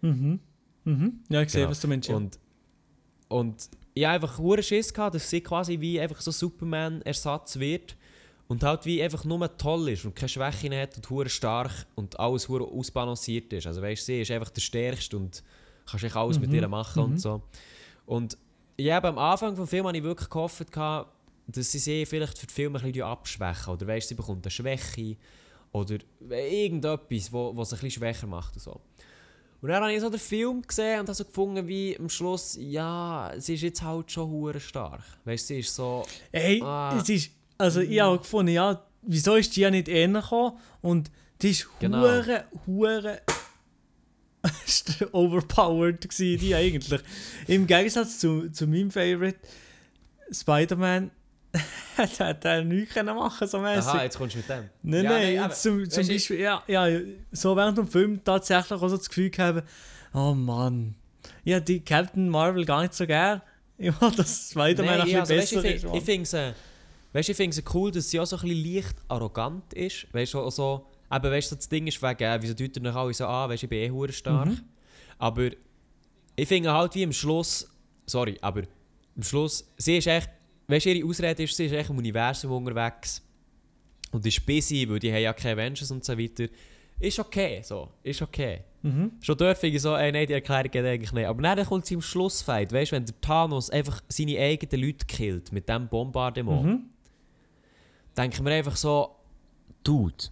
[0.00, 0.40] Mhm.
[0.84, 1.20] Mhm.
[1.28, 1.70] Ja, ich sehe, Genau.
[1.70, 2.08] was du meinst.
[2.08, 2.16] Ja.
[2.16, 2.38] Und,
[3.28, 3.68] und
[3.98, 7.96] ich habe einfach hure Schiss gehabt, dass sie quasi wie einfach so Superman-Ersatz wird
[8.46, 12.18] und halt wie einfach nur toll ist und keine Schwächen hat und hure stark und
[12.18, 13.66] alles hure ausbalanciert ist.
[13.66, 15.42] Also weißt sie ist einfach der Stärkste und
[15.84, 17.42] kannst echt alles mit ihr machen und so.
[18.06, 18.38] Und
[18.80, 21.10] habe am Anfang des Films habe ich wirklich gehofft, gehabt,
[21.48, 24.50] dass sie sie vielleicht für den Film ein bisschen abschwächen oder weißt, sie bekommt eine
[24.50, 25.16] Schwäche
[25.72, 28.80] oder irgendetwas, wo, was ein bisschen schwächer macht und so.
[29.60, 32.56] Und dann habe ich so den Film gesehen und habe so gefunden, wie am Schluss,
[32.60, 35.02] ja, sie ist jetzt halt schon hure stark.
[35.24, 36.06] Weißt du, sie ist so.
[36.30, 36.96] Ey, Ah.
[37.00, 40.58] es ist, also ich habe gefunden, ja, wieso ist die ja nicht eher gekommen?
[40.80, 41.10] Und
[41.42, 41.98] die ist Genau.
[42.02, 43.20] hure, hure
[45.12, 47.00] overpowered gewesen, die eigentlich.
[47.46, 49.38] Im Gegensatz zu, zu meinem Favorite,
[50.30, 51.10] Spider-Man,
[51.96, 53.86] hat hat er nichts können machen so mäßig.
[53.86, 54.64] Aha, jetzt kommst du mit dem.
[54.82, 56.86] Nein, Ja, nein, aber- zum, zum Beispiel, ja, ja,
[57.32, 59.66] so während dem Film tatsächlich auch so das Gefühl gehabt,
[60.14, 60.94] oh Mann,
[61.44, 63.42] ja, die Captain Marvel gar nicht so gern.
[63.80, 65.74] Ich will, dass Spider-Man Nein, ein bisschen also, besser weißt, ist.
[65.76, 65.94] ich, Mann.
[65.94, 66.52] ich finde es äh,
[67.12, 70.12] weißt, ich find's cool, dass sie auch so ein bisschen leicht arrogant ist.
[70.12, 73.14] Weißt du, so, eben, weißt, so das Ding ist wegen, äh, wieso ihr noch alle
[73.14, 74.48] so an, weißt, ich bin eh hure stark.
[74.48, 74.60] Mhm.
[75.18, 75.50] Aber
[76.34, 77.68] ich finde halt wie am Schluss,
[78.06, 78.62] sorry, aber
[79.16, 80.30] am Schluss, sie ist echt,
[80.68, 83.22] weißt du, ihre Ausrede ist, sie ist echt im Universum unterwegs
[84.12, 86.46] und ist busy, weil die haben ja keine Avengers und so weiter.
[87.00, 88.60] Ist okay, so, ist okay.
[88.82, 89.12] Mhm.
[89.20, 91.26] Schon dort finde ich so, ey, nein, die Erklärung geht eigentlich nicht.
[91.26, 95.06] Aber dann kommt sie im Schlussfight, weißt du, wenn der Thanos einfach seine eigenen Leute
[95.06, 96.82] killt mit dem Bombardement, Mhm.
[98.16, 99.14] denken wir einfach so,
[99.84, 100.24] Dude,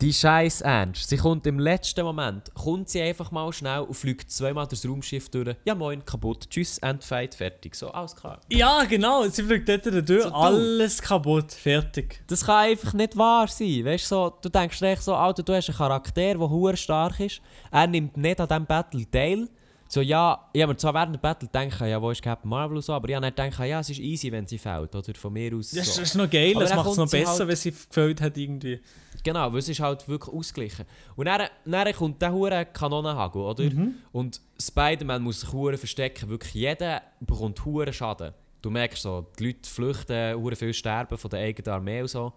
[0.00, 1.08] die Scheiß ernst.
[1.08, 5.28] Sie kommt im letzten Moment, kommt sie einfach mal schnell und fliegt zweimal das Raumschiff
[5.30, 5.56] durch.
[5.64, 6.48] Ja moin, kaputt.
[6.50, 7.74] Tschüss, Endfight, fertig.
[7.74, 8.40] So, alles klar.
[8.50, 12.22] Ja, genau, sie fliegt dort durch, So alles kaputt, fertig.
[12.26, 13.84] Das kann einfach nicht wahr sein.
[13.84, 17.40] Weißt, so, du denkst echt so, Alter, du hast einen Charakter, der hure stark ist.
[17.70, 19.48] Er nimmt nicht an diesem Battle teil.
[19.88, 22.82] So, ja, ich habe mir zwar während der Battle gedacht, ja, wo ist Captain Marvel
[22.82, 24.94] so, aber ich habe nicht gedacht, ja, es ist easy, wenn sie fällt.
[24.94, 25.70] Oder von mir aus.
[25.70, 26.02] Das so.
[26.02, 28.36] ist noch geil, Aber das dann macht es noch besser, halt- wenn sie gefällt hat
[28.36, 28.80] irgendwie.
[29.22, 30.86] Genau, weil es ist halt wirklich ausgeglichen.
[31.14, 33.64] Und dann, dann kommt der hure Kanonenhagel, oder?
[33.64, 33.94] Mhm.
[34.12, 36.28] Und Spider-Man muss sich hure verstecken.
[36.28, 38.32] Wirklich jeder bekommt hure Schaden.
[38.62, 42.32] Du merkst so, die Leute flüchten, hure viel sterben von der eigenen Armee und so.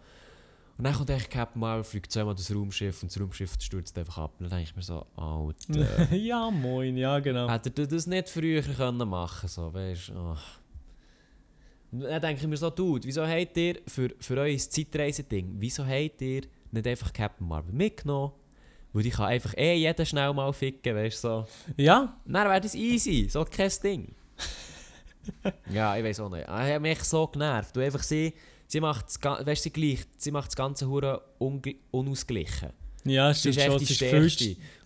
[0.79, 4.17] Und dann kommt echt Captain Marvel, fliegt zweimal das Raumschiff und das Raumschiff stürzt einfach
[4.19, 4.35] ab.
[4.39, 7.49] Und dann denke ich mir so, Alter, ja, moin, ja, genau.
[7.49, 10.13] hättet ihr das nicht früher können machen so, weißt?
[10.15, 10.37] Oh.
[11.91, 15.85] Und dann denke ich mir so, Dude, wieso habt ihr für, für euer Zeitreise-Ding, wieso
[15.85, 18.31] habt ihr nicht einfach Captain Marvel mitgenommen?
[18.93, 21.27] Weil die kann einfach eh jeden schnell mal ficken, weißt du?
[21.27, 21.47] So.
[21.75, 24.15] Ja, Dann wäre das easy, so kein Ding.
[25.73, 26.43] ja, ich weiß auch nicht.
[26.43, 27.75] Ich habe mich so genervt.
[27.75, 28.33] Du einfach sie,
[28.69, 32.69] sie macht weißt, sie, gleicht, sie macht das ganze Hure ungl- unausgeglichen.
[33.03, 33.77] ja, Sie stimmt ist echt schon.
[33.79, 34.37] die Es ist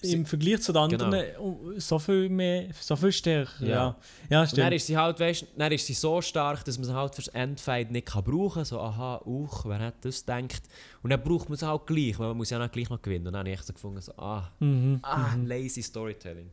[0.02, 3.52] viel, Im Vergleich zu den anderen oh, so viel mehr, so viel stärker.
[3.66, 3.68] Ja.
[3.68, 3.98] Ja,
[4.30, 4.74] ja, Und dann stimmt.
[4.74, 7.92] ist sie halt, weißt, dann ist sie so stark, dass man sie halt fürs Endfight
[7.92, 8.66] nicht kann brauchen kann.
[8.66, 10.64] So, aha, uch, wer hat das gedacht?
[11.04, 13.28] Und dann braucht man sie halt gleich, weil man muss ja dann gleich noch gewinnen.
[13.28, 15.00] Und dann habe ich echt so gefunden, so, ah, Mhm.
[15.02, 16.50] ah lazy Storytelling.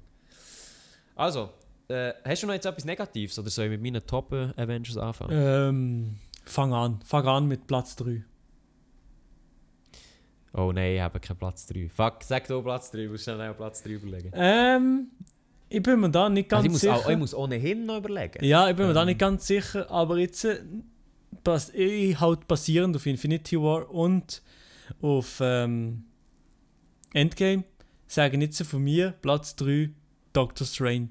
[1.14, 1.50] Also,
[1.88, 5.32] äh, hast du noch jetzt etwas Negatives oder soll ich mit meinen Top-Avengers anfangen?
[5.34, 6.14] Ähm,
[6.50, 7.00] fang an.
[7.04, 8.24] Fang an mit Platz 3.
[10.52, 11.88] Oh nein, ich habe keinen Platz 3.
[11.88, 14.32] Fuck, sag du Platz 3, musst schnell einen Platz 3 überlegen.
[14.34, 15.06] Ähm,
[15.68, 16.94] ich bin mir da nicht ganz Also ich, sicher.
[16.96, 18.44] auch, ich muss ohnehin noch überlegen.
[18.44, 19.06] Ja, ich bin mir da Ähm.
[19.06, 20.58] nicht ganz sicher, aber jetzt äh,
[21.74, 24.42] ich halt basierend auf Infinity War und
[25.00, 26.04] auf ähm,
[27.14, 27.62] Endgame
[28.08, 29.90] sage ich jetzt von mir Platz 3
[30.32, 31.08] Doctor Strange.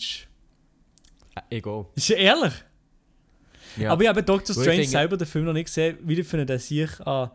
[1.35, 1.85] Äh, egal.
[1.95, 2.53] Ist ja ehrlich.
[3.78, 3.91] Ja.
[3.91, 6.45] Aber ich habe Doctor Strange finde- selber den Film noch nicht gesehen, wie ich finde,
[6.45, 7.32] dass ich an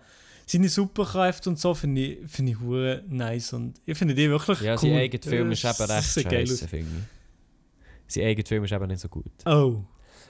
[0.47, 4.61] seine Superkräfte und so finde ich, finde ich hure nice und ich finde die wirklich
[4.61, 4.79] Ja, cool.
[4.79, 8.13] sein eigener Film ist eben recht scheiße, finde ich.
[8.15, 9.25] Sein eigener Film ist eben nicht so gut.
[9.47, 9.83] Oh.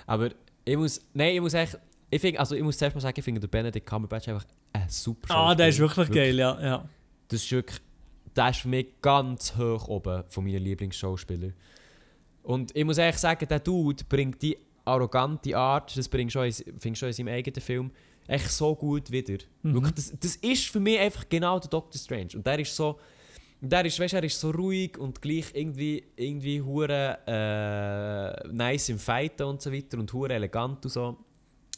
[0.06, 0.30] Aber
[0.64, 1.78] ich muss, nein, ich muss echt,
[2.10, 4.88] ich finde, also ich muss zuerst mal sagen, ich finde den Benedict Cumberbatch einfach ein
[4.88, 6.06] super Ah, der ist Schauspieler.
[6.08, 6.60] wirklich geil, ja.
[6.62, 6.88] ja.
[7.28, 7.80] Das ist wirklich,
[8.36, 11.54] der ist für mich ganz hoch oben von meinen Lieblingsschauspielern.
[12.44, 16.52] Und ich muss ehrlich sagen, der Dude bringt die arrogante Art, das bringt schon in,
[16.52, 17.90] finde ich schon in seinem eigenen Film,
[18.26, 19.38] echt so gut wieder.
[19.62, 19.74] Mhm.
[19.74, 22.30] Wirklich, das, das ist für mich einfach genau der Doctor Strange.
[22.34, 22.98] Und der ist so,
[23.60, 28.90] der ist, weißt, du, er ist so ruhig und gleich irgendwie, irgendwie hure äh, nice
[28.90, 31.16] im Fighten und so weiter und hure elegant und so.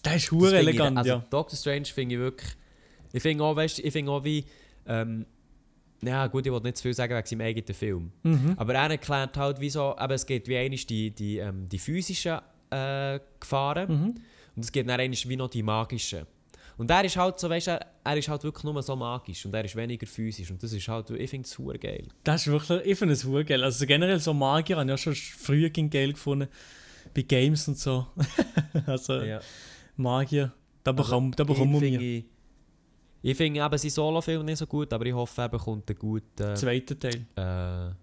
[0.04, 1.24] Der ist hure elegant, ich, also ja.
[1.30, 2.50] Doctor Strange finde ich wirklich.
[3.12, 4.44] Ich finde auch, weißt, ich finde auch wie.
[4.86, 5.26] Ähm,
[6.02, 8.12] ja, gut, ich wollte nicht zu viel sagen wegen seinem eigenen Film.
[8.22, 8.54] Mhm.
[8.56, 9.96] Aber er erklärt halt, wieso.
[9.96, 12.38] Aber es geht wie einmal die, die, ähm, die physischen
[12.70, 14.14] äh, Gefahren Mhm.
[14.56, 16.26] und es geht dann einmal wie noch die magischen.
[16.78, 19.46] Und er ist halt so, weißt du, er, er ist halt wirklich nur so magisch
[19.46, 20.50] und er ist weniger physisch.
[20.50, 22.06] Und das ist halt, ich finde es super geil.
[22.22, 23.64] Das ist wirklich, ich finde es geil.
[23.64, 26.48] Also generell so Magier habe ich ja schon früher geil gefunden.
[27.14, 28.06] Bei Games und so.
[28.86, 29.22] also
[29.96, 30.52] Magier,
[30.84, 31.98] da bekommt, da bekommen wir ich mir.
[32.00, 32.24] finde,
[33.22, 36.56] ich finde eben seinen Solo-Film nicht so gut, aber ich hoffe, er bekommt einen guten.
[36.56, 37.26] Zweiter Teil.
[37.36, 37.94] Äh,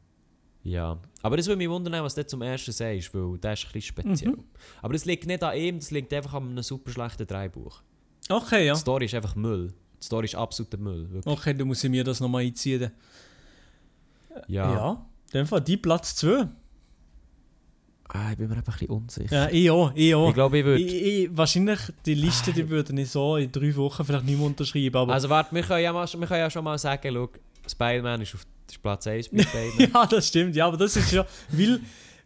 [0.64, 0.98] ja.
[1.22, 3.82] Aber das würde mich wundern, was du zum ersten sagst, weil der ist ein bisschen
[3.82, 4.32] speziell.
[4.32, 4.44] Mhm.
[4.82, 7.82] Aber das liegt nicht an ihm, das liegt einfach an einem super schlechten Drehbuch.
[8.30, 8.74] Okay, ja.
[8.74, 9.74] Die Story ist einfach Müll.
[10.02, 11.10] Die Story ist absoluter Müll.
[11.12, 11.38] Wirklich.
[11.38, 12.92] Okay, dann muss ich mir das nochmal einziehen.
[14.48, 14.74] Ja.
[14.74, 15.06] Ja.
[15.34, 16.48] In dem Fall die Platz 2.
[18.10, 19.36] Ah, ich bin mir einfach ein bisschen unsicher.
[19.36, 20.30] Ja, ich auch, ich auch.
[20.30, 20.82] Ich glaube, ich würde.
[20.82, 24.46] Ich, ich, wahrscheinlich die Liste, die würde ich so in drei Wochen vielleicht nicht mehr
[24.46, 27.30] unterschreiben, aber Also warte, wir können, ja mal, wir können ja schon mal sagen, schau,
[27.68, 29.92] Spider-Man ist auf ist Platz 1 bei beiden.
[29.94, 31.80] ja, das stimmt, ja, aber das ist ja, weil,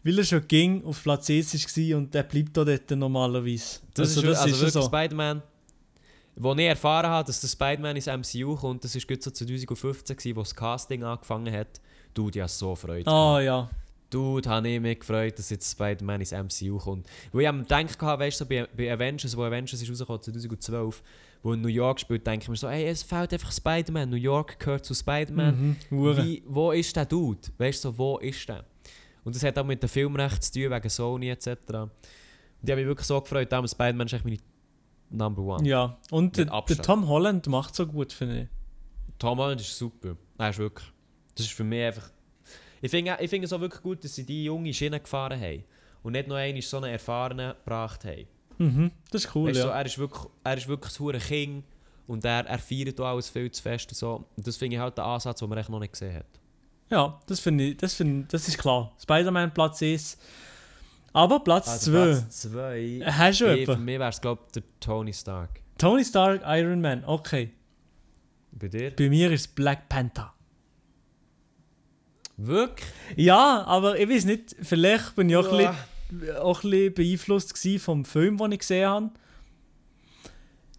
[0.03, 3.79] weil er schon ging, auf Platz 1 war und der bleibt da dort normalerweise.
[3.93, 5.41] Das ist, also ja wirklich Spider-Man.
[6.39, 10.35] Wo ich erfahren habe, dass der Spider-Man ins MCU kommt, das war so 2015, gewesen,
[10.35, 11.81] wo das Casting angefangen hat.
[12.13, 13.09] Du, die hast so Freude.
[13.09, 13.69] Ah ja.
[14.09, 17.07] Dude, habe ich mich gefreut, dass jetzt Spider-Man ins MCU kommt.
[17.31, 20.21] Wo ich am gedacht habe, weißt du, so bei, bei Avengers, wo Avengers ist rausgekommen
[20.21, 21.03] 2012,
[21.43, 24.09] wo in New York spielt, denke ich mir so, ey, es fehlt einfach Spider-Man.
[24.09, 25.77] New York gehört zu Spider-Man.
[25.89, 26.17] Mhm.
[26.17, 27.41] Wie, wo ist der Dude?
[27.57, 28.65] Weißt du, so, wo ist der?
[29.23, 31.47] Und das hat auch mit dem Filmrecht zu tun, wegen Sony etc.
[31.47, 31.91] Und
[32.63, 34.37] ich habe mich wirklich so gefreut, damals Spider-Man ist echt meine
[35.09, 35.67] Number One.
[35.67, 36.77] Ja, und der, der.
[36.77, 38.47] Tom Holland macht so gut, finde ich.
[39.19, 40.15] Tom Holland ist super.
[40.37, 40.87] Er ist wirklich.
[41.35, 42.11] Das ist für mich einfach.
[42.81, 45.63] Ich finde ich finde es auch wirklich gut, dass sie die junge Schiene gefahren haben.
[46.03, 48.27] Und nicht nur einmal so einen erfahrenen gebracht haben.
[48.57, 49.79] Mhm, das ist cool, weißt du, so, ja.
[49.79, 51.63] er ist wirklich, er ist wirklich ein King
[52.07, 53.89] und er, er feiert auch alles viel zu fest.
[53.91, 54.25] Und, so.
[54.35, 56.25] und das finde ich halt der Ansatz, den man echt noch nicht gesehen hat.
[56.89, 58.93] Ja, das finde ich, das, find, das ist klar.
[59.01, 60.17] Spider-Man Platz 1.
[61.13, 61.99] Aber Platz 2.
[61.99, 63.01] Also Platz 2.
[63.05, 63.85] Hast du Für jemanden?
[63.85, 65.61] mich wäre es, glaube ich, der Tony Stark.
[65.77, 67.51] Tony Stark, Iron Man, okay.
[68.51, 68.95] Bei dir?
[68.95, 70.33] Bei mir ist es Black Panther.
[72.37, 72.87] Wirklich?
[73.15, 75.51] Ja, aber ich weiß nicht, vielleicht bin ich auch, Ja.
[75.51, 75.75] ein, bisschen,
[76.39, 79.09] auch ein bisschen beeinflusst vom Film, den ich gesehen habe.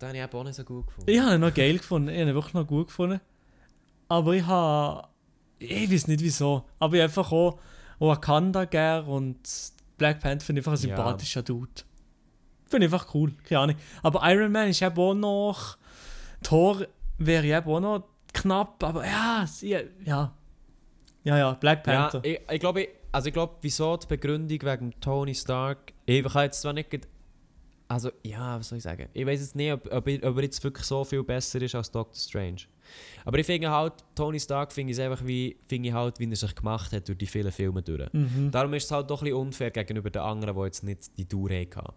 [0.00, 1.10] Den habe ich auch nicht so gut gefunden.
[1.10, 3.20] Ich habe ihn noch geil gefunden, ich habe ihn wirklich noch gut gefunden.
[4.08, 5.08] Aber ich habe.
[5.58, 6.64] Ich weiß nicht wieso.
[6.78, 7.58] Aber ich habe einfach auch
[7.98, 9.38] Wakanda gern und
[9.96, 10.96] Black Panther finde ich einfach ein Ja.
[10.96, 11.82] sympathischer Dude.
[12.66, 13.76] Finde ich einfach cool, keine Ahnung.
[14.02, 15.76] Aber Iron Man ist eben auch noch.
[16.42, 16.86] Thor
[17.18, 19.70] wäre eben auch noch knapp, aber ja, sie,
[20.04, 20.32] ja.
[21.24, 22.20] Ja, ja, Black Ja, Panther.
[22.24, 25.92] ich, ich glaube, also ich glaube, wieso die Begründung wegen Tony Stark.
[26.06, 26.88] Ich kann jetzt zwar nicht.
[27.90, 29.08] Also, ja, was soll ich sagen?
[29.14, 31.74] Ich weiß jetzt nicht, ob, ob, er- ob er jetzt wirklich so viel besser ist
[31.74, 32.62] als Doctor Strange.
[33.24, 36.28] Aber ich finde halt, Tony Stark finde ich es einfach wie, finde ich halt, wie
[36.28, 38.12] er sich gemacht hat durch die vielen Filme durch.
[38.12, 38.50] Mhm.
[38.50, 41.24] Darum ist es halt doch ein bisschen unfair gegenüber den anderen, die jetzt nicht die
[41.26, 41.94] Tour hatten.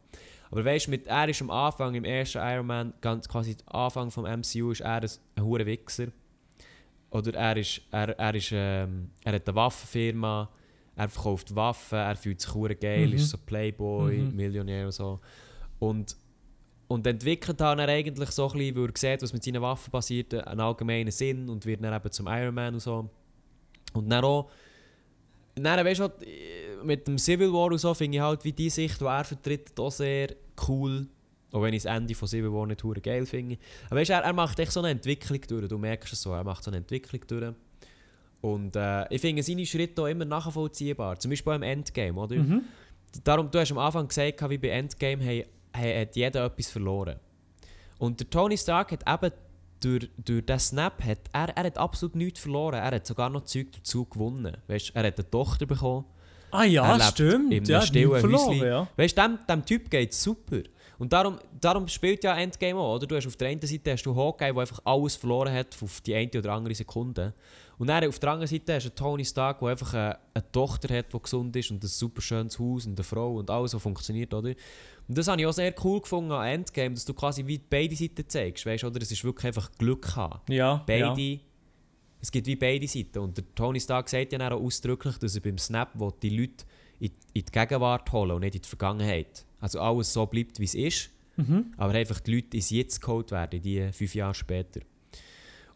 [0.49, 4.12] Aber weißt du, er ist am Anfang, im ersten Iron Man, ganz quasi am Anfang
[4.12, 6.07] vom MCU, ist er ein, ein hoher Wichser.
[7.09, 10.49] Oder er, ist, er, er, ist, ähm, er hat eine Waffenfirma,
[11.02, 13.14] er verkauft Waffen, er fühlt sich hure geil, Mhm.
[13.16, 14.36] ist so Playboy, Mhm.
[14.36, 15.20] Millionär und so.
[15.80, 16.16] Und,
[16.88, 19.91] und entwickelt dann er eigentlich so ein bisschen, weil er sieht, was mit seinen Waffen
[19.91, 23.10] passiert, einen allgemeinen Sinn und wird dann eben zum Iron Man und so.
[23.93, 24.49] Und dann auch,
[25.56, 26.10] dann, weißt du,
[26.84, 29.78] mit dem Civil War und so finde ich halt wie die Sicht, die er vertritt,
[29.80, 30.30] auch sehr
[30.68, 31.08] cool.
[31.52, 33.58] Auch wenn ich das Ende von Civil War nicht geil finde.
[33.89, 35.68] Aber weißt, du, er, er macht echt so eine Entwicklung durch.
[35.68, 37.54] Du merkst es so, er macht so eine Entwicklung durch.
[38.41, 41.19] Und äh, ich finde seine Schritte auch immer nachvollziehbar.
[41.19, 42.35] Zum Beispiel beim Endgame, oder?
[42.35, 42.63] Mhm.
[43.23, 47.17] Darum, du hast am Anfang gesagt, wie bei Endgame hey, hey, hat jeder etwas verloren.
[47.99, 49.31] Und der Tony Stark hat eben
[49.79, 52.75] durch, durch diesen Snap, hat, er, er hat absolut nichts verloren.
[52.75, 54.57] Er hat sogar noch Zeug dazu gewonnen.
[54.67, 56.05] Weißt, er hat eine Tochter bekommen.
[56.51, 57.53] Ah ja, stimmt.
[57.53, 58.87] in ja, stillen verloren, ja.
[58.97, 60.63] Weißt du, dem, dem Typ geht super.
[61.02, 63.08] Und darum, darum spielt ja Endgame auch, oder?
[63.08, 65.99] Du hast auf der einen Seite hast du Hawkeye, der einfach alles verloren hat auf
[66.02, 67.34] die eine oder andere Sekunde.
[67.80, 70.95] Und dann auf der anderen Seite hast du Tony Stark, der einfach eine, eine Tochter
[70.95, 73.82] hat, die gesund ist und ein super schönes Haus und eine Frau und alles, was
[73.82, 74.49] funktioniert, oder?
[74.49, 77.95] Und das habe ich auch sehr cool gefunden an Endgame, dass du quasi wie beide
[77.95, 79.02] Seiten zeigst, weißt du, oder?
[79.02, 80.39] Es ist wirklich einfach Glück haben.
[80.54, 81.39] Ja, Beide, ja.
[82.22, 83.18] es gibt wie beide Seiten.
[83.18, 86.30] Und der Tony Stark sagt ja dann auch ausdrücklich, dass er beim Snap will, die
[86.30, 86.64] Leute
[86.99, 89.47] in, in die Gegenwart holen und nicht in die Vergangenheit.
[89.62, 91.09] Also alles so bleibt, wie es ist,
[91.78, 94.82] aber einfach die Leute ins Jetzt geholt werden, die fünf Jahre später.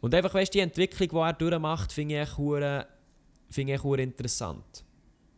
[0.01, 2.37] Und einfach, weißt du, die Entwicklung, die er durchmacht, finde ich echt
[3.57, 4.83] ich hure interessant.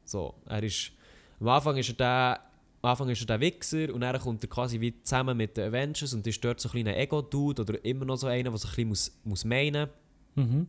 [0.03, 0.91] So, er ist,
[1.39, 2.39] am Anfang ist er der,
[2.81, 5.69] am Anfang ist er der Wichser und dann kommt er quasi wie zusammen mit den
[5.69, 8.67] Avengers und ist dort so ein kleiner Ego-Dude oder immer noch so einer, der so
[8.67, 9.87] ein bisschen muss, muss meinen
[10.35, 10.67] Mhm.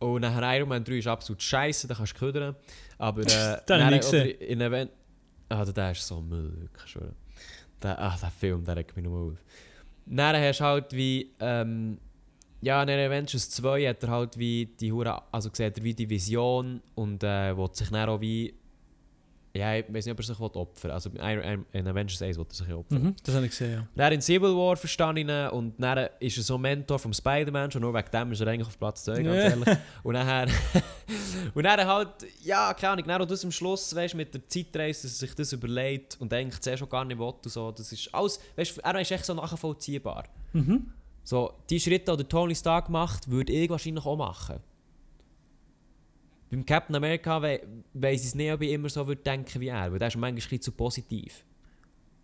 [0.00, 2.56] und nachher Iron Man 3 ist absolut scheiße, da kannst du ködern.
[2.98, 4.90] Aber äh, dann- oder in Event
[5.50, 7.12] Ah, der- ist so Müll, wirklich schon.
[7.82, 9.38] Der, ah, der Film, der regt mich nur auf.
[10.06, 11.98] Dann hast du halt wie, ähm,
[12.62, 16.08] ja, in Avengers 2 hat er halt wie die Hure, also sieht er wie die
[16.08, 18.54] Vision und äh, will sich dann auch wie,
[19.52, 22.72] ja, ich weiß nicht, ob er sich opfern Also in, Avengers 1 will er sich
[22.72, 23.02] opfern.
[23.02, 23.86] Mhm, das habe ich gesehen, ja.
[23.96, 27.70] Dann in Civil War ich ihn und dann ist er so ein Mentor vom Spider-Man,
[27.70, 29.78] schon nur wegen dem ist er eigentlich auf Platz 2, ganz ehrlich.
[30.04, 30.50] Und dann,
[31.54, 32.08] und dann halt,
[32.44, 35.52] ja, keine Ahnung, auch das am Schluss, weißt mit der Zeitreise, dass er sich das
[35.52, 39.00] überlegt und eigentlich zuerst schon gar nicht will und so, das ist alles, weißt er
[39.00, 40.24] ist echt so nachvollziehbar.
[40.52, 40.92] Mhm.
[41.24, 44.60] So, die Schritte, die Tony Stark macht, würde ich wahrscheinlich auch machen.
[46.50, 47.60] Beim Captain America we
[47.94, 50.16] weiss ich es nicht, ob ich immer so würde denken wie er, weil der ist
[50.16, 51.44] manchmal ein bisschen zu positiv.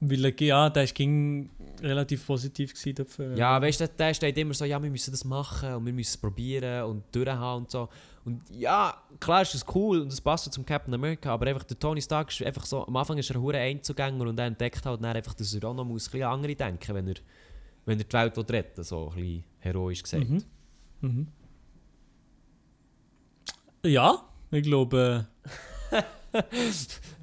[0.01, 1.49] Weil ja, der ging
[1.81, 3.35] relativ positiv dafür.
[3.35, 6.11] Ja, weißt du, der steht immer so, ja, wir müssen das machen und wir müssen
[6.11, 7.89] es probieren und durchhauen und so.
[8.25, 11.79] Und ja, klar ist das cool und das passt zum Captain America, aber einfach der
[11.79, 14.85] Tony Stark ist einfach so, am Anfang ist er ein hure Einzugänger und er entdeckt
[14.85, 17.15] halt dann einfach, dass er auch noch muss ein bisschen an andere denken wenn er,
[17.87, 20.29] wenn er die Welt will retten so ein bisschen heroisch gesagt.
[20.29, 20.43] Mhm.
[21.01, 21.27] Mhm.
[23.87, 25.27] Ja, ich glaube,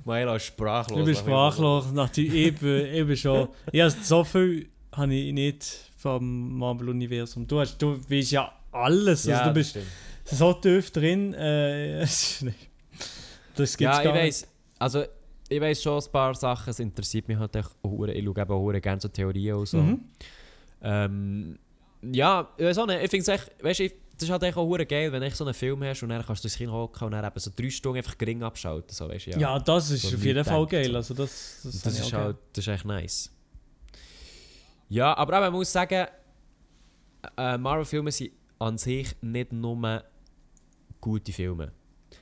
[0.06, 1.00] Maela ist sprachlos.
[1.00, 1.92] ich bin sprachlos.
[1.92, 3.48] Nach die, eben, eben schon.
[3.72, 7.48] Ja, so viel habe ich nicht vom Marvel-Universum.
[7.48, 9.26] Du, hast, du weißt ja alles.
[9.26, 9.86] Ja, also, du das bist stimmt.
[10.26, 11.34] so tief drin.
[11.34, 12.00] Äh,
[13.56, 14.24] das gibt's Ja, ich gar nicht.
[14.24, 14.48] weiß,
[14.80, 15.04] also
[15.50, 18.52] ich weiß schon ein paar Sachen, es interessiert mich halt echt auch, ich schaue eben
[18.52, 19.78] auch gerne so Theorien und so.
[19.78, 20.00] Mhm.
[20.82, 21.60] Ähm,
[22.12, 24.44] ja, ich weiß auch nicht, ich finde es echt, weißt du, ich- das ist halt
[24.44, 26.72] echt auch geil, wenn du so einen Film hast und dann kannst du ins Kino
[26.72, 29.40] hocken und dann eben so drei Stunden einfach gering abschalten, so, weißt ja.
[29.40, 30.90] Ja, das ist So auf jeden Fall geil.
[30.92, 30.96] so.
[30.96, 33.32] Also das, das, das ist halt, das ist echt nice.
[34.90, 36.08] Ja, aber eben, man muss sagen,
[37.38, 40.04] äh, Marvel-Filme sind an sich nicht nur
[41.02, 41.72] gute Filme.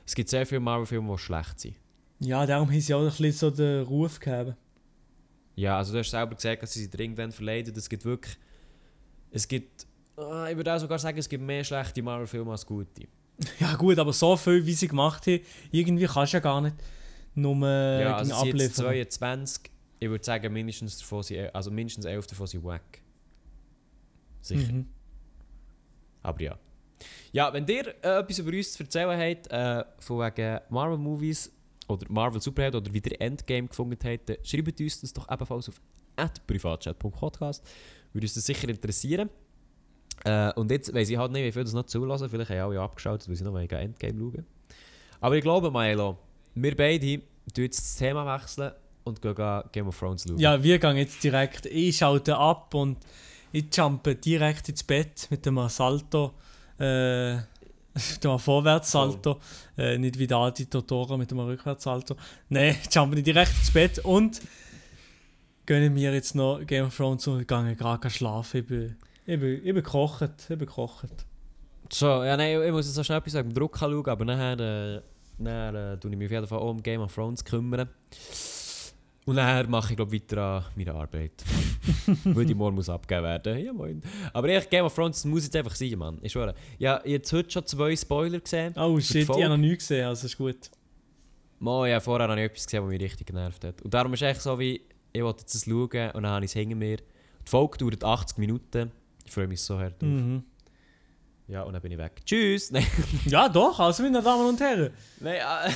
[0.06, 1.76] Es gibt sehr viele Marvel-Filme, die schlecht sind.
[2.20, 4.56] Ja, darum haben sie auch ein bisschen so den Ruf gegeben.
[5.56, 7.74] Ja, also du hast selber gesagt, dass sie sich irgendwann verleiden.
[7.76, 8.38] Es gibt wirklich.
[9.32, 9.86] Es gibt.
[10.22, 13.08] Ah, ich würde auch sogar sagen, es gibt mehr schlechte Marvel-Filme als gute.
[13.60, 15.40] Ja gut, aber so viel, wie sie gemacht haben,
[15.72, 16.76] irgendwie kannst du ja gar nicht
[17.36, 19.10] nur äh, ja, also sind jetzt abliefern.
[19.10, 19.72] 22.
[20.00, 23.02] Ich würde sagen, mindestens, davon sind, also mindestens 11 davon sind wack.
[24.42, 24.74] Sicher.
[24.74, 24.88] Mhm.
[26.24, 26.58] Aber ja.
[27.32, 31.52] Ja, wenn ihr äh, etwas über uns zu erzählen habt, äh, von wegen Marvel-Movies
[31.88, 35.82] oder Marvel-Superhelden oder wie ihr Endgame gefunden habt, dann schreibt uns das doch ebenfalls auf
[36.46, 37.64] privatchat.podcast.
[38.14, 39.30] Würde uns das sicher interessieren.
[40.24, 42.30] Äh, und jetzt weiss ich halt nicht, wie viel das noch zulassen.
[42.30, 44.46] Vielleicht haben alle abgeschaltet, weil sie noch wegen Endgame schauen.
[45.20, 46.18] Aber ich glaube, Milo,
[46.56, 47.20] wir beide
[47.54, 48.72] tun jetzt das Thema wechseln
[49.04, 50.38] und gehen Game of Thrones schauen.
[50.38, 52.98] Ja, wir gehen jetzt direkt, ich schalte ab und
[53.52, 56.34] ich jumpe direkt ins Bett mit dem Salto,
[56.80, 57.44] äh, mit
[58.24, 59.40] dem Vorwärtssalto,
[59.78, 62.16] äh, nicht wie da die Totoro mit dem Rückwärtssalto.
[62.50, 64.42] Nein, ich jumpe nicht direkt ins Bett und
[65.66, 68.62] gönne mir jetzt noch Game of Thrones und gehe gerade schlafen.
[68.62, 68.96] Ich bin,
[69.32, 71.26] ich bin, ich bin gekocht, ich bin gekocht.
[71.90, 75.02] So, ja, nein, ich muss jetzt so schnell etwas sagen, Druck schauen, aber nachher, äh,
[75.38, 77.88] nachher äh, tue ich mich auf jeden Fall auch um Game of Thrones kümmern.
[79.26, 81.44] Und nachher mache ich glaube weiter an meiner Arbeit.
[82.26, 83.66] Weil die morgen muss abgegeben werden.
[83.66, 84.02] Ja, moin.
[84.34, 86.18] Aber echt, Game of Thrones muss jetzt einfach sein, Mann.
[86.22, 86.54] Ich schwöre.
[86.78, 88.74] Ja, jetzt heute schon zwei Spoiler gesehen.
[88.78, 90.72] Oh shit, ich habe noch nichts gesehen, also ist gut.
[91.60, 93.82] Mo, ja, vorher habe ich etwas gesehen, was mich richtig genervt hat.
[93.82, 94.82] Und darum ist es echt so wie,
[95.14, 96.98] ich wollte jetzt das schauen und dann habe ich es hinter mir.
[96.98, 98.92] Die Folge dauert 80 Minuten.
[99.26, 100.10] Ich freue mich so hart drauf.
[100.10, 100.44] Mhm.
[101.48, 102.22] Ja, und dann bin ich weg.
[102.26, 102.72] Tschüss!
[102.72, 102.86] Nein.
[103.26, 104.92] Ja doch, also meine Damen und Herren.
[105.20, 105.72] Nein, äh,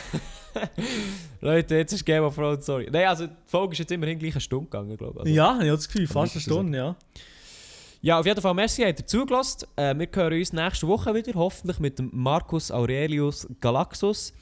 [1.41, 2.87] Leute, jetzt ist Game of Thrones, sorry.
[2.89, 5.19] Nein, also die Folge ist jetzt immerhin gleich eine Stunde gegangen, glaube ich.
[5.19, 6.95] Also, ja, ich habe das Gefühl, fast eine Stunde, ja.
[8.01, 9.67] ja, auf jeden Fall, merci, habt ihr zugelassen.
[9.75, 14.33] Äh, wir hören uns nächste Woche wieder, hoffentlich mit dem Marcus Aurelius Galaxus.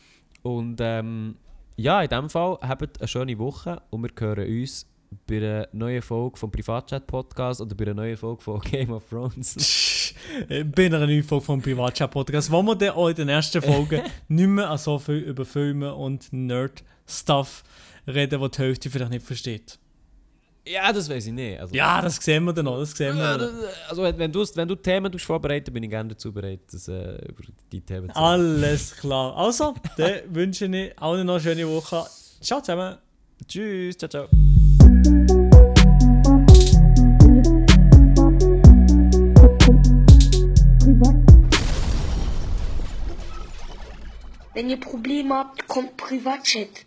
[0.43, 1.37] Und ähm,
[1.77, 4.85] ja, in diesem Fall habt eine schöne Woche und wir hören uns
[5.27, 10.13] bei einer neuen Folge vom Privatchat-Podcast oder bei einer neuen Folge von Game of Thrones.
[10.49, 14.01] Äh, bei einer neuen Folge vom Privatchat-Podcast, wo wir dann auch in den ersten Folgen
[14.27, 17.63] nicht mehr so viel über Filme und Nerd-Stuff
[18.07, 19.79] reden, wo die Hälfte vielleicht nicht versteht.
[20.65, 21.59] ja, das weiß ich nicht.
[21.59, 23.89] Also, Ja, das sehen wir dann noch, das sehen wir Ja, das, noch.
[23.89, 27.15] also wenn du, wenn du Themen tust vorbereiten, bin ich gerne dazu bereit, das, äh,
[27.27, 28.15] über die Themen zu.
[28.15, 29.35] Alles klar.
[29.35, 32.05] Also, dann wünsche ich allen noch eine schöne Woche.
[32.41, 32.97] Ciao zusammen.
[33.47, 34.52] Tschüss, ciao, ciao.
[44.53, 46.85] Wenn ihr Probleme habt, kommt Privatchat.